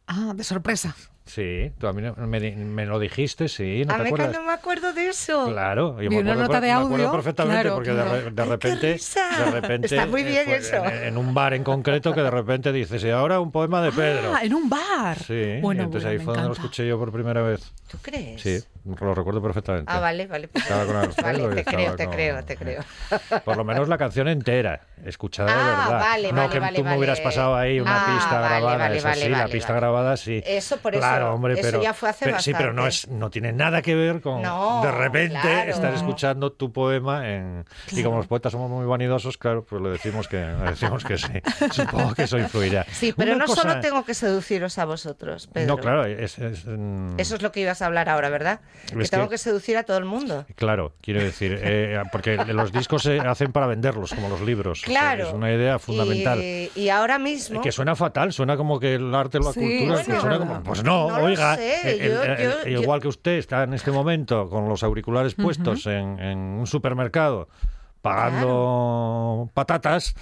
[0.07, 0.95] Ah, de sorpresa.
[1.27, 4.93] Sí, tú a mí me, lo dijiste, sí, ¿no a mí que no me acuerdo
[4.93, 5.47] de eso.
[5.49, 7.95] Claro, yo Vi me una acuerdo, nota de me acuerdo audio, perfectamente claro, porque de
[7.97, 8.11] claro.
[8.13, 10.77] re- de, qué repente, de repente Está muy bien eso.
[10.85, 13.93] En, en un bar en concreto que de repente dices y ahora un poema de
[13.93, 14.35] Pedro.
[14.37, 15.17] Ah, en un bar.
[15.19, 17.73] Sí, Bueno, entonces bueno, ahí fue donde lo escuché yo por primera vez.
[17.91, 18.43] ¿Tú crees?
[18.43, 19.91] Sí, lo recuerdo perfectamente.
[19.93, 20.49] Ah, vale, vale.
[20.53, 22.83] Estaba con Alfredo vale, te creo, te con- creo, te creo.
[23.45, 26.01] Por lo menos la canción entera, escuchada de Ah, verdad.
[26.01, 29.01] vale, no vale, que vale, tú me hubieras pasado ahí una Ah, pista grabada, vale,
[29.01, 30.43] sí, la pista grabada sí.
[30.47, 33.09] Eso, por eso, Claro, hombre, eso pero ya fue hace pero- sí, pero no es
[33.09, 35.71] no tiene nada que ver con No, de repente claro.
[35.71, 39.91] estar escuchando tu poema en y como los poetas somos muy vanidosos, claro, pues le
[39.91, 41.33] decimos que le decimos que sí.
[41.73, 42.85] Supongo que eso influirá.
[42.93, 45.77] Sí, pero Una no cosa- solo tengo que seduciros a vosotros, Pedro.
[45.77, 48.61] No, claro, es, es, mm, Eso es lo que ibas a hablar ahora, ¿verdad?
[48.95, 50.45] Que Es tengo que- que seducir a todo el mundo.
[50.57, 54.83] Claro, quiero decir, eh, porque los discos se hacen para venderlos, como los libros.
[54.83, 55.29] O sea, Claro.
[55.29, 56.41] es una idea fundamental.
[56.43, 57.61] Y, y ahora mismo...
[57.63, 60.39] Que suena fatal, suena como que el arte o la Sí, cultura bueno, que suena
[60.39, 60.63] como.
[60.63, 63.33] Pues no, no lo oiga, sé, el- yo- el- yo- el- yo- igual que usted
[63.33, 67.49] está en este momento con los auriculares puestos en, en un supermercado
[68.03, 70.15] pagando patatas.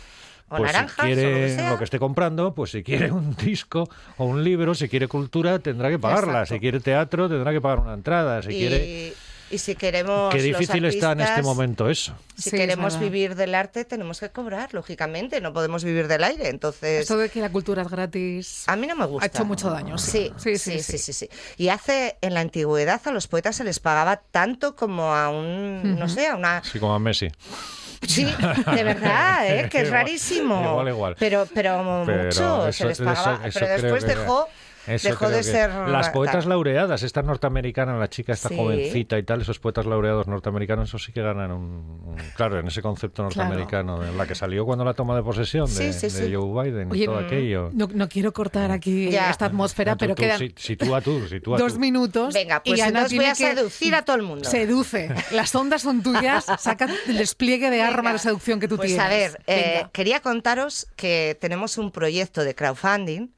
[0.53, 1.79] O Pues naranjas, si o lo quiere que sea.
[1.79, 3.89] que esté comprando, pues si quiere un disco
[4.19, 6.41] o un libro, si quiere cultura, tendrá que pagarla.
[6.41, 6.55] Exacto.
[6.55, 8.43] Si quiere teatro, tendrá que pagar una entrada.
[8.43, 9.15] Si y, quiere.
[9.51, 10.31] y si queremos...
[10.31, 12.15] Qué los difícil está en este momento eso.
[12.37, 15.41] Si Sí, queremos vivir del arte, tenemos que cobrar, lógicamente.
[15.41, 16.49] No podemos vivir del aire.
[16.49, 17.03] Entonces...
[17.03, 18.65] Esto de que la cultura es gratis.
[18.67, 19.25] A mí no me gusta.
[19.25, 20.33] Ha hecho mucho daño, sí.
[20.39, 23.79] Sí, sí, sí, sí, sí, Y hace, en la antigüedad a los poetas se les
[23.81, 26.59] pagaba tanto como a un, no sé, a una...
[26.59, 27.29] Así como a Messi.
[28.07, 28.25] Sí,
[28.75, 29.69] de verdad, ¿eh?
[29.71, 30.61] que es rarísimo.
[30.71, 31.17] igual, igual.
[31.19, 33.37] Pero, pero, Pero mucho eso- se les pagaba.
[33.37, 34.49] eso- eso pero después que- dejó,
[34.87, 35.71] Eso dejó de ser...
[35.89, 36.51] Las poetas tal.
[36.51, 38.57] laureadas, esta norteamericana, la chica, esta Sí.
[38.57, 41.63] jovencita y tal, esos poetas laureados norteamericanos, eso sí que ganan un.
[42.05, 45.67] un- claro, en ese concepto norteamericano, en la que salió cuando la toma de posesión
[45.67, 46.35] de, Sí, sí, de sí.
[46.35, 47.71] Joe Biden y todo aquello.
[47.73, 49.31] No, no quiero cortar aquí Ya.
[49.31, 51.79] esta atmósfera, Tú- pero tú, quedan si- Sitúa tú, sitúa dos tú.
[51.81, 52.35] minutos.
[52.35, 54.49] Venga, pues y Ana voy a que- seducir a todo el mundo.
[54.49, 55.09] Seduce.
[55.33, 56.45] Las ondas son tuyas.
[56.59, 58.13] Saca el despliegue de arma Venga.
[58.15, 59.05] de seducción que tú pues tienes.
[59.07, 63.29] a ver, eh, quería contaros que tenemos un proyecto de crowdfunding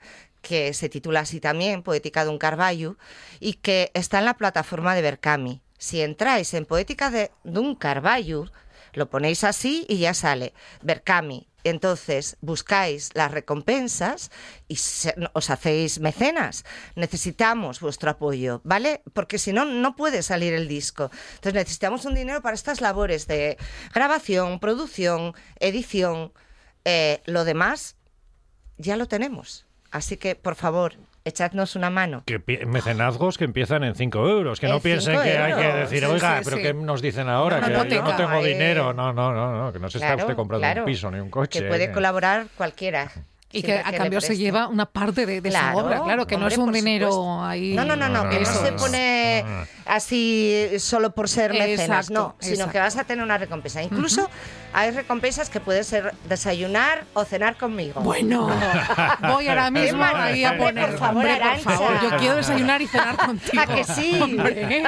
[0.44, 2.96] que se titula así también, Poética de un Carballo,
[3.40, 5.62] y que está en la plataforma de Berkami.
[5.78, 8.46] Si entráis en Poética de, de un Carballo,
[8.92, 11.48] lo ponéis así y ya sale Berkami.
[11.64, 14.30] Entonces buscáis las recompensas
[14.68, 14.78] y
[15.32, 16.64] os hacéis mecenas.
[16.94, 19.02] Necesitamos vuestro apoyo, ¿vale?
[19.14, 21.10] Porque si no, no puede salir el disco.
[21.36, 23.56] Entonces necesitamos un dinero para estas labores de
[23.94, 26.34] grabación, producción, edición.
[26.84, 27.96] Eh, lo demás
[28.76, 29.64] ya lo tenemos.
[29.94, 32.24] Así que, por favor, echadnos una mano.
[32.26, 35.80] Que mecenazgos que empiezan en 5 euros, que no En piensen que hay que euros.
[35.88, 36.62] decir, Sí, oiga, sí, pero sí.
[36.64, 37.58] ¿qué nos dicen ahora?
[37.58, 38.48] Una que yo no tengo eh.
[38.48, 38.92] dinero.
[38.92, 40.80] No, no, no, no, que no se está Claro, usted comprando claro.
[40.82, 41.60] un piso ni un coche.
[41.62, 41.92] Que puede eh.
[41.92, 43.08] colaborar cualquiera.
[43.52, 46.46] Y que a cambio se lleva una parte de, de Claro, obra, claro, que no
[46.46, 47.44] hombre, es un dinero supuesto.
[47.44, 47.74] ahí.
[47.76, 48.76] No, no, no, no, No, que no, no, se no.
[48.76, 49.44] pone
[49.86, 52.72] así solo por ser mecenas, Exacto, no, sino exacto.
[52.72, 53.80] que vas a tener una recompensa.
[53.80, 54.28] Incluso
[54.74, 58.00] hay recompensas que pueden ser desayunar o cenar conmigo.
[58.00, 58.50] Bueno,
[59.22, 60.90] voy ahora mismo ahí a poner.
[60.90, 61.70] por favor, Hombre, por Arantxa.
[61.70, 63.62] favor, yo quiero desayunar y cenar contigo.
[63.62, 64.18] ¿A que sí?
[64.20, 64.84] Hombre,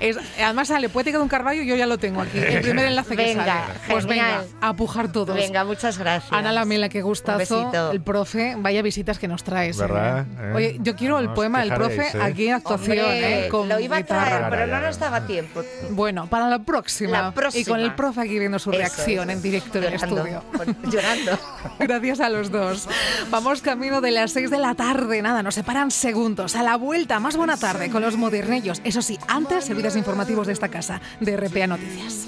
[0.00, 2.38] es- además sale Poética de un Carballo, yo ya lo tengo aquí.
[2.38, 3.78] El primer enlace que Venga, sale.
[3.88, 4.44] Pues genial.
[4.50, 5.36] venga, a pujar todos.
[5.36, 6.32] Venga, muchas gracias.
[6.32, 7.38] Ana Lamela, qué gustazo.
[7.38, 7.92] besito.
[7.92, 9.78] El profe, vaya visitas que nos traes.
[9.78, 9.82] ¿eh?
[9.82, 10.26] ¿Verdad?
[10.40, 10.52] ¿Eh?
[10.54, 12.20] Oye, yo quiero el poema del profe ¿eh?
[12.22, 13.48] aquí en actuación, Hombre, ¿eh?
[13.48, 14.26] Con lo iba a guitarra.
[14.26, 15.62] traer, pero no nos daba tiempo.
[15.90, 17.22] Bueno, para la próxima.
[17.22, 17.60] La próxima.
[17.62, 20.42] Y con el profe aquí viendo su Eso reacción en directo en el estudio.
[20.84, 21.38] llorando.
[21.78, 22.88] Gracias a los dos.
[23.30, 25.20] Vamos camino de las 6 de la tarde.
[25.20, 26.56] Nada, nos separan segundos.
[26.56, 28.80] A la vuelta, más buena tarde con los modernellos.
[28.84, 32.26] Eso sí, antes, servidas informativos de esta casa, de RPA Noticias.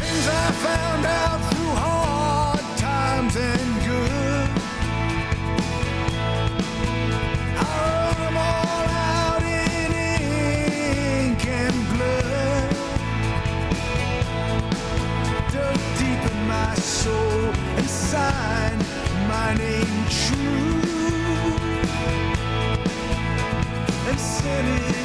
[0.00, 3.77] Things I found out through hard times and
[17.88, 18.78] sign
[19.28, 20.38] my name true.
[24.08, 24.97] And send it